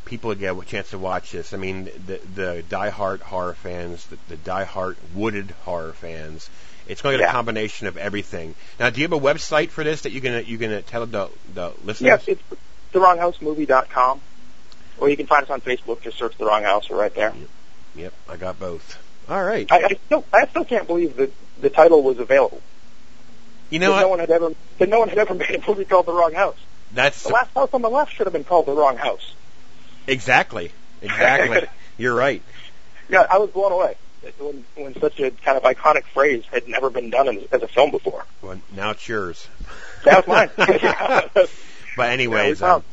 people 0.06 0.34
get 0.36 0.58
a 0.58 0.65
chance 0.65 0.89
to 0.91 0.98
watch 0.98 1.32
this. 1.32 1.54
I 1.54 1.58
mean, 1.58 1.86
the 2.06 2.20
the 2.36 2.63
diehard 2.70 3.22
horror 3.22 3.54
fans, 3.54 4.06
the, 4.08 4.17
the 4.30 4.36
diehard 4.38 4.96
wooded 5.13 5.52
horror 5.63 5.93
fans. 5.93 6.50
It's 6.88 7.02
going 7.02 7.17
to 7.17 7.20
get 7.20 7.30
a 7.30 7.34
combination 7.34 7.88
of 7.88 7.98
everything. 7.98 8.56
Now, 8.80 8.89
do 8.89 9.02
you 9.02 9.08
have 9.08 9.13
a 9.13 9.20
website 9.20 9.70
for 9.70 9.84
this 9.84 10.02
that 10.02 10.13
you 10.13 10.22
can 10.22 10.46
you 10.46 10.58
can 10.58 10.82
tell 10.84 11.06
the 11.06 11.30
the 11.54 11.74
listeners? 11.84 12.26
Yes, 12.26 12.28
it's 12.28 12.41
thewronghousemovie.com. 12.93 14.21
Or 15.00 15.10
you 15.10 15.17
can 15.17 15.28
find 15.28 15.43
us 15.43 15.50
on 15.50 15.62
Facebook. 15.62 16.02
Just 16.02 16.17
search 16.17 16.38
The 16.38 16.45
Wrong 16.45 16.63
House. 16.63 16.89
We're 16.89 16.97
right 16.97 17.13
there. 17.13 17.34
Yep, 17.95 18.13
I 18.30 18.38
got 18.38 18.60
both. 18.60 18.97
All 19.30 19.43
right. 19.43 19.71
I, 19.71 19.84
I 19.84 20.00
still, 20.06 20.26
I 20.34 20.47
still 20.47 20.65
can't 20.65 20.88
believe 20.88 21.17
that 21.17 21.32
the 21.62 21.69
title 21.69 22.02
was 22.02 22.19
available. 22.19 22.62
You 23.69 23.80
know 23.80 23.93
that 23.93 24.02
no 24.02 24.08
one 24.08 24.19
had 24.19 24.32
ever, 24.32 24.54
that 24.80 24.89
no 24.89 25.00
one 25.00 25.10
had 25.10 25.17
ever 25.17 25.34
made 25.36 25.52
a 25.52 25.67
movie 25.67 25.86
called 25.86 26.06
The 26.06 26.13
Wrong 26.13 26.34
House. 26.34 26.58
That's 26.93 27.23
The 27.23 27.30
last 27.30 27.54
house 27.54 27.69
on 27.73 27.82
the 27.82 27.89
left 27.89 28.13
should 28.13 28.26
have 28.26 28.34
been 28.34 28.45
called 28.45 28.65
The 28.65 28.73
Wrong 28.73 28.97
House. 28.97 29.34
exactly 30.08 30.71
exactly. 31.02 31.67
You're 31.97 32.15
right. 32.15 32.41
Yeah, 33.10 33.26
I 33.30 33.38
was 33.38 33.50
blown 33.50 33.71
away 33.71 33.95
when, 34.39 34.65
when 34.76 35.00
such 35.00 35.19
a 35.19 35.32
kind 35.32 35.58
of 35.58 35.63
iconic 35.63 36.04
phrase 36.06 36.43
had 36.52 36.67
never 36.67 36.89
been 36.89 37.10
done 37.10 37.28
in, 37.28 37.47
as 37.52 37.62
a 37.62 37.67
film 37.67 37.91
before. 37.91 38.26
Well, 38.41 38.60
now 38.76 38.91
it's 38.91 39.08
yours. 39.08 39.47
That 40.06 40.28
was 40.28 40.50
mine. 40.58 41.47
But 41.97 42.12
anyways, 42.12 42.62
Yeah, 42.62 42.75
um, 42.75 42.83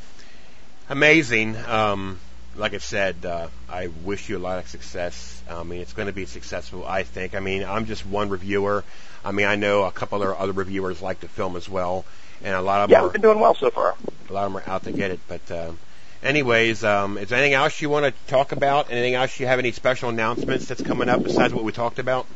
amazing. 0.89 1.57
Um, 1.57 2.19
like 2.57 2.73
I 2.73 2.79
said, 2.79 3.25
uh, 3.27 3.49
I 3.69 3.89
wish 3.89 4.31
you 4.31 4.39
a 4.39 4.41
lot 4.41 4.59
of 4.59 4.67
success. 4.69 5.43
I 5.49 5.63
mean, 5.63 5.81
it's 5.81 5.93
going 5.93 6.07
to 6.07 6.13
be 6.13 6.25
successful, 6.25 6.87
I 6.87 7.03
think. 7.03 7.35
I 7.35 7.41
mean, 7.41 7.65
I'm 7.65 7.85
just 7.85 8.07
one 8.07 8.31
reviewer. 8.31 8.83
I 9.23 9.33
mean, 9.33 9.47
I 9.47 9.57
know 9.57 9.85
a 9.85 9.93
couple 9.93 10.23
of 10.23 10.37
other 10.37 10.53
reviewers 10.53 11.03
like 11.03 11.21
the 11.21 11.29
film 11.29 11.57
as 11.57 11.69
well, 11.69 12.07
and 12.43 12.55
a 12.55 12.63
lot 12.63 12.81
of 12.81 12.89
them 12.89 12.95
yeah, 12.95 13.01
are, 13.01 13.03
we've 13.05 13.13
been 13.13 13.21
doing 13.21 13.41
well 13.41 13.55
so 13.55 13.71
far. 13.71 13.95
a 14.29 14.33
lot 14.33 14.47
of 14.47 14.53
them 14.53 14.63
are 14.63 14.71
out 14.71 14.85
to 14.85 14.93
get 14.93 15.11
it. 15.11 15.21
But 15.29 15.51
um, 15.51 15.79
anyways, 16.23 16.83
um, 16.83 17.19
is 17.19 17.29
there 17.29 17.39
anything 17.39 17.55
else 17.55 17.81
you 17.83 17.91
want 17.91 18.07
to 18.07 18.31
talk 18.31 18.53
about? 18.53 18.91
Anything 18.91 19.15
else 19.15 19.39
you 19.39 19.47
have 19.47 19.59
any 19.59 19.73
special 19.73 20.09
announcements 20.09 20.67
that's 20.67 20.83
coming 20.83 21.11
up 21.11 21.23
besides 21.23 21.53
what 21.53 21.65
we 21.65 21.73
talked 21.73 21.99
about? 21.99 22.27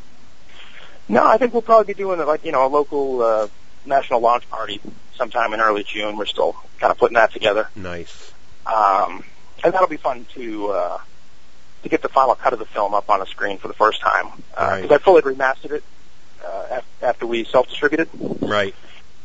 No, 1.09 1.26
I 1.26 1.38
think 1.38 1.54
we'll 1.54 1.62
probably 1.62 1.94
be 1.94 1.96
doing 1.96 2.18
like 2.26 2.44
you 2.44 2.52
know 2.52 2.66
a 2.66 2.68
local 2.68 3.22
uh, 3.22 3.48
national 3.87 4.20
launch 4.20 4.48
party 4.50 4.83
sometime 5.18 5.52
in 5.52 5.61
early 5.61 5.85
June. 5.85 6.16
We're 6.16 6.24
still 6.26 6.54
kind 6.81 6.90
of 6.90 6.96
putting 6.98 7.16
that 7.16 7.33
together, 7.33 7.68
Nice. 7.76 8.33
um, 8.66 9.24
and 9.62 9.74
that'll 9.74 9.88
be 9.88 9.96
fun 9.98 10.24
to 10.35 10.68
uh, 10.68 10.98
to 11.83 11.88
get 11.88 12.00
the 12.02 12.09
final 12.09 12.35
cut 12.35 12.52
of 12.54 12.59
the 12.59 12.64
film 12.64 12.94
up 12.94 13.11
on 13.11 13.20
a 13.20 13.26
screen 13.26 13.59
for 13.59 13.68
the 13.68 13.74
first 13.74 14.00
time 14.00 14.31
because 14.50 14.83
Right. 14.83 14.92
I 14.92 14.98
fully 14.98 15.22
remastered 15.22 15.72
it 15.72 15.85
uh, 16.44 16.66
af- 16.78 16.85
after 17.02 17.26
we 17.26 17.44
self-distributed 17.44 18.09
Right. 18.40 18.74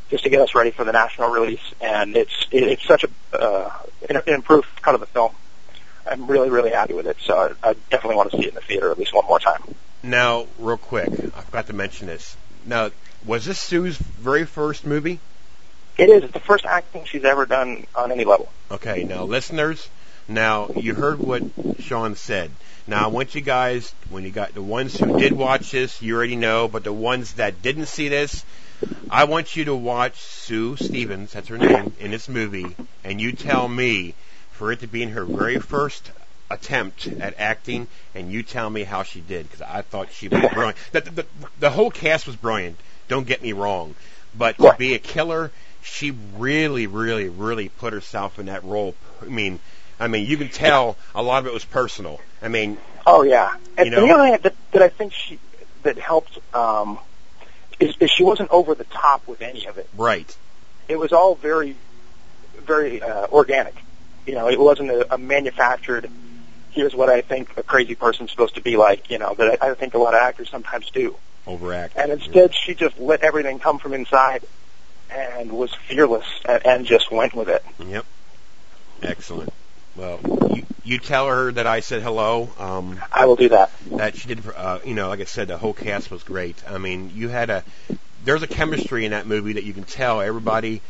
just 0.09 0.23
to 0.25 0.29
get 0.29 0.41
us 0.41 0.53
ready 0.55 0.71
for 0.71 0.83
the 0.83 0.91
national 0.91 1.29
release, 1.29 1.61
and 1.79 2.17
it's 2.17 2.47
it, 2.51 2.63
it's 2.63 2.85
such 2.85 3.05
a 3.05 3.09
uh, 3.39 3.71
an, 4.09 4.17
an 4.17 4.23
improved 4.27 4.67
cut 4.81 4.95
of 4.95 4.99
the 4.99 5.07
film. 5.07 5.31
I'm 6.09 6.27
really 6.27 6.49
really 6.49 6.71
happy 6.71 6.93
with 6.93 7.07
it, 7.07 7.17
so 7.23 7.37
I, 7.63 7.69
I 7.69 7.73
definitely 7.89 8.15
want 8.17 8.31
to 8.31 8.37
see 8.37 8.43
it 8.43 8.49
in 8.49 8.55
the 8.55 8.61
theater 8.61 8.91
at 8.91 8.97
least 8.97 9.13
one 9.13 9.25
more 9.25 9.39
time. 9.39 9.61
Now, 10.05 10.47
real 10.59 10.75
quick, 10.77 11.07
I 11.09 11.41
forgot 11.41 11.67
to 11.67 11.73
mention 11.73 12.07
this. 12.07 12.35
Now, 12.65 12.91
was 13.25 13.45
this 13.45 13.57
Sue's 13.57 13.95
very 13.97 14.45
first 14.45 14.85
movie? 14.85 15.19
It 15.97 16.09
is. 16.09 16.23
It's 16.23 16.33
the 16.33 16.39
first 16.39 16.65
acting 16.65 17.05
she's 17.05 17.23
ever 17.23 17.45
done 17.45 17.85
on 17.95 18.11
any 18.11 18.25
level. 18.25 18.49
Okay, 18.71 19.03
now 19.03 19.23
listeners, 19.23 19.87
now 20.27 20.69
you 20.75 20.93
heard 20.95 21.19
what 21.19 21.43
Shawn 21.79 22.15
said. 22.15 22.51
Now 22.87 23.05
I 23.05 23.07
want 23.07 23.35
you 23.35 23.41
guys, 23.41 23.93
when 24.09 24.23
you 24.23 24.31
got 24.31 24.53
the 24.53 24.61
ones 24.61 24.97
who 24.97 25.17
did 25.19 25.33
watch 25.33 25.71
this, 25.71 26.01
you 26.01 26.15
already 26.15 26.35
know, 26.35 26.67
but 26.67 26.83
the 26.83 26.91
ones 26.91 27.33
that 27.33 27.61
didn't 27.61 27.85
see 27.85 28.09
this, 28.09 28.43
I 29.09 29.25
want 29.25 29.55
you 29.55 29.65
to 29.65 29.75
watch 29.75 30.19
Sue 30.19 30.75
Stevens, 30.75 31.31
that's 31.31 31.47
her 31.47 31.57
name, 31.57 31.93
in 31.99 32.11
this 32.11 32.27
movie, 32.27 32.75
and 33.03 33.21
you 33.21 33.31
tell 33.31 33.67
me, 33.67 34.15
for 34.51 34.71
it 34.71 34.81
to 34.81 34.87
be 34.87 35.03
in 35.03 35.09
her 35.09 35.23
very 35.23 35.59
first 35.59 36.11
attempt 36.49 37.07
at 37.07 37.39
acting, 37.39 37.87
and 38.13 38.31
you 38.31 38.43
tell 38.43 38.69
me 38.69 38.83
how 38.83 39.03
she 39.03 39.21
did, 39.21 39.47
because 39.47 39.61
I 39.61 39.81
thought 39.81 40.11
she 40.11 40.27
was 40.27 40.41
brilliant. 40.51 40.77
The, 40.91 41.01
the, 41.01 41.25
the 41.59 41.69
whole 41.69 41.91
cast 41.91 42.27
was 42.27 42.35
brilliant, 42.35 42.77
don't 43.07 43.25
get 43.25 43.41
me 43.41 43.53
wrong, 43.53 43.95
but 44.35 44.57
to 44.57 44.75
be 44.77 44.93
a 44.93 44.99
killer, 44.99 45.51
she 45.83 46.11
really, 46.37 46.87
really, 46.87 47.29
really 47.29 47.69
put 47.69 47.93
herself 47.93 48.39
in 48.39 48.47
that 48.47 48.63
role. 48.63 48.95
I 49.21 49.25
mean, 49.25 49.59
I 49.99 50.07
mean, 50.07 50.25
you 50.25 50.37
can 50.37 50.49
tell 50.49 50.97
a 51.13 51.21
lot 51.21 51.39
of 51.39 51.47
it 51.47 51.53
was 51.53 51.65
personal. 51.65 52.19
I 52.41 52.47
mean, 52.47 52.77
Oh 53.05 53.23
yeah, 53.23 53.53
and, 53.77 53.85
You 53.85 53.91
know? 53.91 53.97
and 54.01 54.09
the 54.09 54.13
other 54.13 54.23
thing 54.23 54.39
that, 54.43 54.71
that 54.71 54.81
I 54.81 54.89
think 54.89 55.13
she 55.13 55.39
that 55.83 55.97
helped 55.97 56.39
um, 56.55 56.99
is, 57.79 57.95
is 57.99 58.09
she 58.09 58.23
wasn't 58.23 58.49
over 58.51 58.73
the 58.75 58.85
top 58.85 59.27
with 59.27 59.41
any 59.41 59.65
of 59.65 59.77
it. 59.77 59.89
right, 59.97 60.35
It 60.87 60.97
was 60.97 61.11
all 61.11 61.35
very, 61.35 61.75
very 62.57 63.01
uh, 63.01 63.27
organic. 63.27 63.75
You 64.25 64.35
know, 64.35 64.47
it 64.49 64.59
wasn't 64.59 64.91
a, 64.91 65.15
a 65.15 65.17
manufactured. 65.17 66.09
Here's 66.71 66.95
what 66.95 67.09
I 67.09 67.21
think 67.21 67.57
a 67.57 67.63
crazy 67.63 67.95
person's 67.95 68.31
supposed 68.31 68.55
to 68.55 68.61
be 68.61 68.77
like. 68.77 69.09
You 69.11 69.17
know, 69.17 69.33
that 69.35 69.61
I, 69.61 69.71
I 69.71 69.73
think 69.73 69.93
a 69.93 69.97
lot 69.97 70.13
of 70.13 70.21
actors 70.21 70.49
sometimes 70.49 70.89
do. 70.91 71.17
overact. 71.45 71.97
And 71.97 72.11
instead, 72.11 72.55
she 72.55 72.73
just 72.73 72.97
let 72.97 73.21
everything 73.21 73.59
come 73.59 73.79
from 73.79 73.93
inside 73.93 74.45
and 75.13 75.51
was 75.51 75.73
fearless 75.73 76.25
and, 76.45 76.65
and 76.65 76.85
just 76.85 77.11
went 77.11 77.33
with 77.33 77.49
it. 77.49 77.63
Yep, 77.85 78.05
excellent. 79.01 79.53
Well, 79.95 80.19
you, 80.55 80.65
you 80.83 80.97
tell 80.97 81.27
her 81.27 81.51
that 81.51 81.67
I 81.67 81.81
said 81.81 82.01
hello. 82.01 82.49
Um, 82.57 82.99
I 83.11 83.25
will 83.25 83.35
do 83.35 83.49
that. 83.49 83.71
that 83.91 84.17
she 84.17 84.27
did. 84.27 84.41
Uh, 84.47 84.79
you 84.83 84.95
know, 84.95 85.07
like 85.09 85.19
I 85.19 85.25
said, 85.25 85.49
the 85.49 85.57
whole 85.57 85.73
cast 85.73 86.09
was 86.09 86.23
great. 86.23 86.63
I 86.67 86.77
mean, 86.79 87.11
you 87.13 87.29
had 87.29 87.49
a 87.49 87.63
there's 88.25 88.43
a 88.43 88.47
chemistry 88.47 89.05
in 89.05 89.11
that 89.11 89.27
movie 89.27 89.53
that 89.53 89.63
you 89.63 89.73
can 89.73 89.83
tell 89.83 90.21
everybody, 90.21 90.81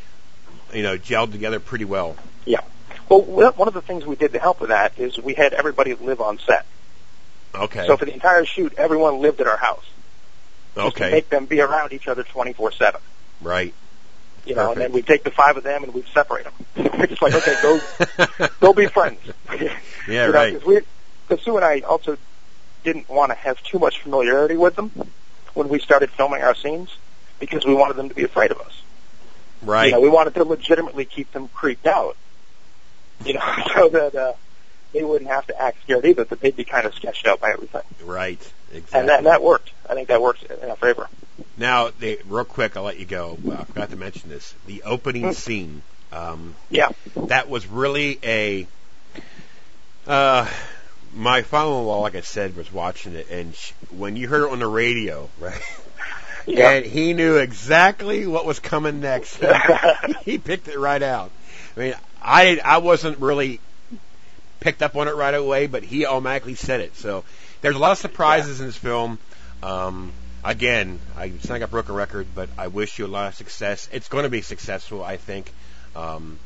you 0.74 0.84
know, 0.84 0.98
gelled 0.98 1.32
together 1.32 1.60
pretty 1.60 1.86
well. 1.86 2.16
Yeah. 2.46 2.62
Well, 3.10 3.22
one 3.22 3.68
of 3.68 3.74
the 3.74 3.82
things 3.82 4.06
we 4.06 4.16
did 4.16 4.34
to 4.34 4.40
help 4.40 4.62
with 4.62 4.70
that 4.70 4.98
is 4.98 5.18
we 5.18 5.34
had 5.34 5.54
everybody 5.54 5.94
live 5.96 6.22
on 6.22 6.40
set. 6.40 6.66
Okay. 7.54 7.86
So 7.86 7.98
for 7.98 8.06
the 8.06 8.14
entire 8.14 8.46
shoot, 8.46 8.74
everyone 8.78 9.20
lived 9.20 9.42
at 9.42 9.48
our 9.48 9.58
house. 9.58 9.86
Okay. 10.76 11.12
make 11.12 11.30
them 11.30 11.46
be 11.46 11.62
around 11.62 11.94
each 11.94 12.08
other 12.08 12.24
24/7. 12.24 12.96
Right. 13.42 13.74
You 14.46 14.56
know, 14.56 14.72
and 14.72 14.82
then 14.82 14.92
we 14.92 15.02
take 15.02 15.24
the 15.24 15.32
five 15.32 15.56
of 15.56 15.64
them 15.64 15.84
and 15.84 15.94
we 15.94 16.04
separate 16.14 16.44
them. 16.44 16.54
We're 16.76 17.08
just 17.08 17.22
like, 17.22 17.34
okay, 17.34 17.56
go, 17.62 17.80
go 18.60 18.74
be 18.74 18.88
friends. 18.88 19.20
Yeah. 20.06 20.28
you 20.28 20.34
know, 20.34 20.38
right. 20.38 20.54
Because 20.54 20.68
we, 20.68 20.82
because 21.30 21.46
Sue 21.46 21.56
and 21.56 21.64
I 21.64 21.80
also 21.80 22.18
didn't 22.84 23.08
want 23.08 23.32
to 23.32 23.36
have 23.36 23.62
too 23.64 23.80
much 23.80 24.02
familiarity 24.02 24.58
with 24.58 24.76
them 24.76 24.92
when 25.54 25.70
we 25.70 25.80
started 25.80 26.10
filming 26.10 26.42
our 26.42 26.56
scenes 26.56 26.90
because 27.40 27.66
we 27.66 27.74
wanted 27.74 27.96
them 27.96 28.10
to 28.10 28.16
be 28.16 28.24
afraid 28.24 28.52
of 28.52 28.60
us. 28.60 28.82
Right. 29.62 29.86
You 29.86 29.92
know, 29.94 30.02
we 30.02 30.10
wanted 30.10 30.34
to 30.36 30.44
legitimately 30.44 31.06
keep 31.06 31.32
them 31.32 31.48
creeped 31.48 31.88
out. 31.88 32.18
You 33.24 33.36
know, 33.36 33.56
so 33.76 33.90
that 33.90 34.16
uh, 34.16 34.34
they 34.94 35.04
wouldn't 35.04 35.30
have 35.30 35.46
to 35.48 35.62
act 35.62 35.82
scared 35.84 36.06
either, 36.06 36.26
but 36.26 36.40
they'd 36.40 36.56
be 36.56 36.64
kind 36.64 36.86
of 36.86 36.94
sketched 36.96 37.28
out 37.28 37.40
by 37.40 37.52
everything. 37.52 37.82
right. 38.04 38.40
Exactly. 38.72 39.00
And 39.02 39.10
that, 39.10 39.18
and 39.20 39.28
that 39.28 39.44
worked. 39.44 39.70
I 39.88 39.94
think 39.94 40.08
that 40.08 40.20
worked 40.22 40.44
in 40.44 40.70
our 40.70 40.76
favor. 40.76 41.08
Now, 41.58 41.90
they, 42.00 42.18
real 42.28 42.44
quick, 42.46 42.76
I'll 42.76 42.84
let 42.84 42.98
you 43.00 43.06
go. 43.06 43.38
Well, 43.44 43.60
I 43.60 43.64
forgot 43.66 43.92
to 43.92 43.96
mention 43.96 44.30
this. 44.32 44.54
The 44.66 44.82
opening 44.84 45.34
scene. 45.34 45.84
Um, 46.12 46.56
Yeah. 46.72 46.90
that 47.16 47.50
was 47.50 47.68
really 47.68 48.18
a. 48.24 48.66
Uh, 50.08 50.50
my 51.16 51.44
father-in-law, 51.44 52.02
like 52.02 52.16
I 52.16 52.22
said, 52.22 52.56
was 52.56 52.72
watching 52.74 53.14
it, 53.16 53.28
and 53.30 53.54
sh 53.56 53.72
when 53.92 54.16
you 54.16 54.28
heard 54.28 54.44
it 54.44 54.50
on 54.52 54.60
the 54.60 54.68
radio, 54.68 55.30
right? 55.40 55.62
Yeah. 56.46 56.72
And 56.72 56.86
he 56.86 57.14
knew 57.14 57.38
exactly 57.38 58.28
what 58.28 58.46
was 58.46 58.60
coming 58.60 59.00
next. 59.00 59.42
he 60.26 60.38
picked 60.38 60.68
it 60.68 60.78
right 60.78 61.02
out. 61.02 61.32
I 61.78 61.80
mean, 61.80 61.94
I 62.22 62.60
I 62.66 62.80
wasn't 62.80 63.20
really 63.20 63.62
picked 64.64 64.82
up 64.82 64.96
on 64.96 65.08
it 65.08 65.16
right 65.16 65.34
away, 65.34 65.68
but 65.68 65.84
he 65.84 66.06
automatically 66.06 66.56
said 66.56 66.80
it. 66.80 66.96
So 66.96 67.24
there's 67.62 67.76
a 67.76 67.80
lot 67.80 67.92
of 67.92 67.98
surprises 67.98 68.60
in 68.60 68.68
this 68.68 68.78
film. 68.78 69.20
Um, 69.62 70.12
again, 70.44 71.00
I 71.16 71.26
it's 71.26 71.48
not 71.50 71.62
like 71.62 71.90
a 71.90 71.94
record, 71.94 72.28
but 72.34 72.50
I 72.58 72.68
wish 72.68 72.98
you 72.98 73.06
a 73.06 73.08
lot 73.08 73.28
of 73.28 73.36
success. 73.36 73.90
It's 73.92 74.08
going 74.08 74.24
to 74.24 74.30
be 74.30 74.42
successful, 74.42 75.04
I 75.04 75.18
think. 75.18 75.52
Um, 75.96 76.40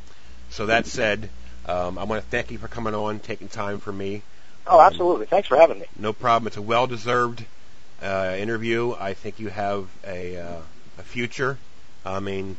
so 0.49 0.65
that 0.65 0.85
said, 0.85 1.29
um, 1.67 1.97
I 1.97 2.03
want 2.03 2.23
to 2.23 2.29
thank 2.29 2.51
you 2.51 2.57
for 2.57 2.67
coming 2.67 2.95
on, 2.95 3.19
taking 3.19 3.47
time 3.47 3.79
for 3.79 3.91
me. 3.91 4.21
Oh, 4.65 4.81
absolutely. 4.81 5.27
Thanks 5.27 5.47
for 5.47 5.57
having 5.57 5.79
me. 5.79 5.85
No 5.97 6.11
problem. 6.11 6.47
It's 6.47 6.57
a 6.57 6.61
well-deserved 6.61 7.43
uh, 8.01 8.35
interview. 8.37 8.93
I 8.99 9.13
think 9.13 9.39
you 9.39 9.49
have 9.49 9.87
a 10.05 10.37
uh, 10.37 10.61
a 10.97 11.03
future. 11.03 11.57
I 12.05 12.19
mean, 12.19 12.57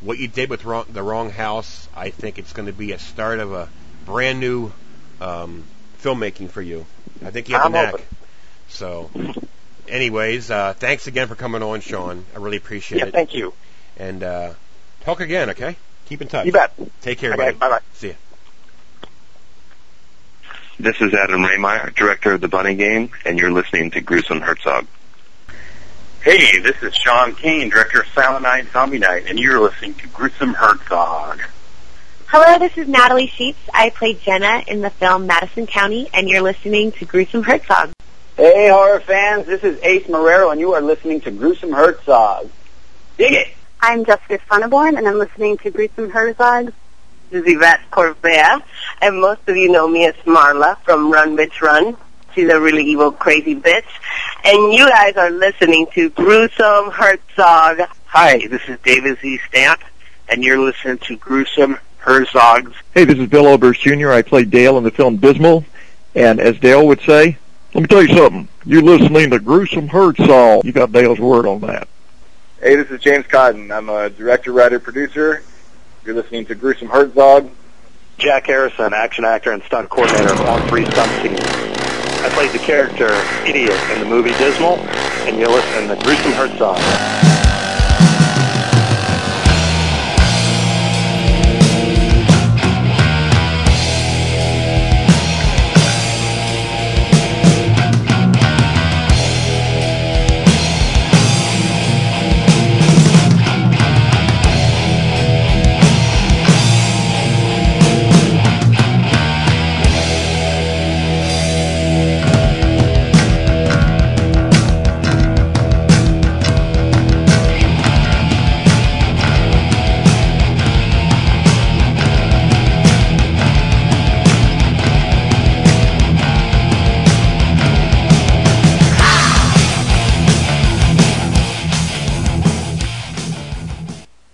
what 0.00 0.18
you 0.18 0.28
did 0.28 0.50
with 0.50 0.64
wrong, 0.64 0.86
the 0.88 1.02
wrong 1.02 1.30
house, 1.30 1.88
I 1.94 2.10
think 2.10 2.38
it's 2.38 2.52
going 2.52 2.66
to 2.66 2.72
be 2.72 2.92
a 2.92 2.98
start 2.98 3.38
of 3.38 3.52
a 3.52 3.68
brand 4.06 4.40
new 4.40 4.72
um, 5.20 5.64
filmmaking 6.02 6.50
for 6.50 6.62
you. 6.62 6.86
I 7.24 7.30
think 7.30 7.48
you 7.48 7.54
have 7.56 7.66
I'm 7.66 7.74
a 7.74 7.82
knack. 7.82 7.94
open. 7.94 8.06
So, 8.68 9.10
anyways, 9.88 10.50
uh, 10.50 10.72
thanks 10.74 11.06
again 11.06 11.28
for 11.28 11.34
coming 11.34 11.62
on, 11.62 11.80
Sean. 11.80 12.24
I 12.34 12.38
really 12.38 12.56
appreciate 12.56 12.98
Yeah, 12.98 13.06
it. 13.06 13.12
thank 13.12 13.34
you. 13.34 13.52
And 13.96 14.22
uh, 14.22 14.52
talk 15.02 15.20
again, 15.20 15.50
okay? 15.50 15.76
Keep 16.06 16.22
in 16.22 16.28
touch. 16.28 16.46
You 16.46 16.52
bet. 16.52 16.72
Take 17.02 17.18
care, 17.18 17.32
Okay, 17.34 17.36
buddy. 17.46 17.56
bye-bye. 17.56 17.80
See 17.94 18.08
ya. 18.08 18.14
This 20.78 20.98
is 21.00 21.12
Adam 21.12 21.42
Rehmeier, 21.42 21.94
director 21.94 22.32
of 22.32 22.40
the 22.40 22.48
Bunny 22.48 22.74
Game, 22.74 23.10
and 23.26 23.38
you're 23.38 23.52
listening 23.52 23.90
to 23.90 24.00
Gruesome 24.00 24.40
Herzog. 24.40 24.86
Hey, 26.22 26.58
this 26.60 26.82
is 26.82 26.94
Shawn 26.94 27.34
Cain, 27.34 27.68
director 27.70 28.00
of 28.00 28.06
Silent 28.14 28.42
Night, 28.42 28.66
Zombie 28.72 28.98
Night, 28.98 29.24
and 29.28 29.38
you're 29.38 29.60
listening 29.60 29.94
to 29.94 30.06
Gruesome 30.08 30.54
Herzog. 30.54 31.40
Hello, 32.32 32.60
this 32.60 32.78
is 32.78 32.86
Natalie 32.86 33.26
Scheetz. 33.26 33.56
I 33.74 33.90
played 33.90 34.20
Jenna 34.20 34.62
in 34.68 34.82
the 34.82 34.90
film 34.90 35.26
Madison 35.26 35.66
County, 35.66 36.08
and 36.14 36.28
you're 36.28 36.42
listening 36.42 36.92
to 36.92 37.04
Gruesome 37.04 37.42
Herzog. 37.42 37.90
Hey, 38.36 38.68
horror 38.68 39.00
fans, 39.00 39.46
this 39.46 39.64
is 39.64 39.82
Ace 39.82 40.06
Marrero, 40.06 40.52
and 40.52 40.60
you 40.60 40.72
are 40.74 40.80
listening 40.80 41.20
to 41.22 41.32
Gruesome 41.32 41.72
Herzog. 41.72 42.48
Dig 43.18 43.32
it! 43.32 43.48
I'm 43.80 44.04
Jessica 44.04 44.38
Sonneborn, 44.48 44.96
and 44.96 45.08
I'm 45.08 45.18
listening 45.18 45.58
to 45.58 45.72
Gruesome 45.72 46.10
Herzog. 46.10 46.72
This 47.30 47.42
is 47.42 47.52
Yvette 47.52 47.80
Corvea, 47.90 48.62
and 49.02 49.20
most 49.20 49.40
of 49.48 49.56
you 49.56 49.68
know 49.68 49.88
me 49.88 50.06
as 50.06 50.14
Marla 50.24 50.78
from 50.84 51.10
Run 51.10 51.36
Bitch 51.36 51.60
Run. 51.60 51.96
She's 52.32 52.48
a 52.48 52.60
really 52.60 52.84
evil, 52.84 53.10
crazy 53.10 53.56
bitch. 53.56 53.90
And 54.44 54.72
you 54.72 54.88
guys 54.88 55.16
are 55.16 55.30
listening 55.30 55.88
to 55.94 56.10
Gruesome 56.10 56.92
Herzog. 56.92 57.80
Hi, 58.04 58.46
this 58.46 58.62
is 58.68 58.78
David 58.84 59.18
Z. 59.18 59.40
Stamp, 59.48 59.80
and 60.28 60.44
you're 60.44 60.60
listening 60.60 60.98
to 60.98 61.16
Gruesome 61.16 61.76
Herzog's. 62.00 62.74
Hey, 62.94 63.04
this 63.04 63.18
is 63.18 63.28
Bill 63.28 63.46
Oberst 63.46 63.80
Jr. 63.80 64.10
I 64.10 64.22
played 64.22 64.50
Dale 64.50 64.78
in 64.78 64.84
the 64.84 64.90
film 64.90 65.18
Dismal, 65.18 65.64
and 66.14 66.40
as 66.40 66.58
Dale 66.58 66.86
would 66.86 67.00
say, 67.02 67.36
let 67.74 67.82
me 67.82 67.86
tell 67.86 68.02
you 68.02 68.16
something. 68.16 68.48
You're 68.64 68.82
listening 68.82 69.30
to 69.30 69.38
Gruesome 69.38 69.88
Herzog. 69.88 70.64
You 70.64 70.72
got 70.72 70.92
Dale's 70.92 71.20
word 71.20 71.46
on 71.46 71.60
that. 71.60 71.88
Hey, 72.60 72.76
this 72.76 72.90
is 72.90 73.00
James 73.00 73.26
Cotton. 73.26 73.70
I'm 73.70 73.88
a 73.88 74.10
director, 74.10 74.52
writer, 74.52 74.80
producer. 74.80 75.42
You're 76.04 76.14
listening 76.14 76.46
to 76.46 76.54
Gruesome 76.54 76.88
Herzog. 76.88 77.50
Jack 78.18 78.46
Harrison, 78.46 78.92
action 78.92 79.24
actor 79.24 79.52
and 79.52 79.62
stunt 79.62 79.88
coordinator 79.88 80.34
on 80.34 80.68
three 80.68 80.84
stunt 80.84 81.10
scenes. 81.22 81.40
I 82.22 82.28
played 82.34 82.50
the 82.50 82.58
character 82.58 83.08
Idiot 83.48 83.80
in 83.92 84.00
the 84.00 84.06
movie 84.06 84.32
Dismal, 84.32 84.78
and 85.26 85.38
you're 85.38 85.48
listening 85.48 85.88
to 85.88 86.04
Gruesome 86.04 86.32
Herzog. 86.32 87.19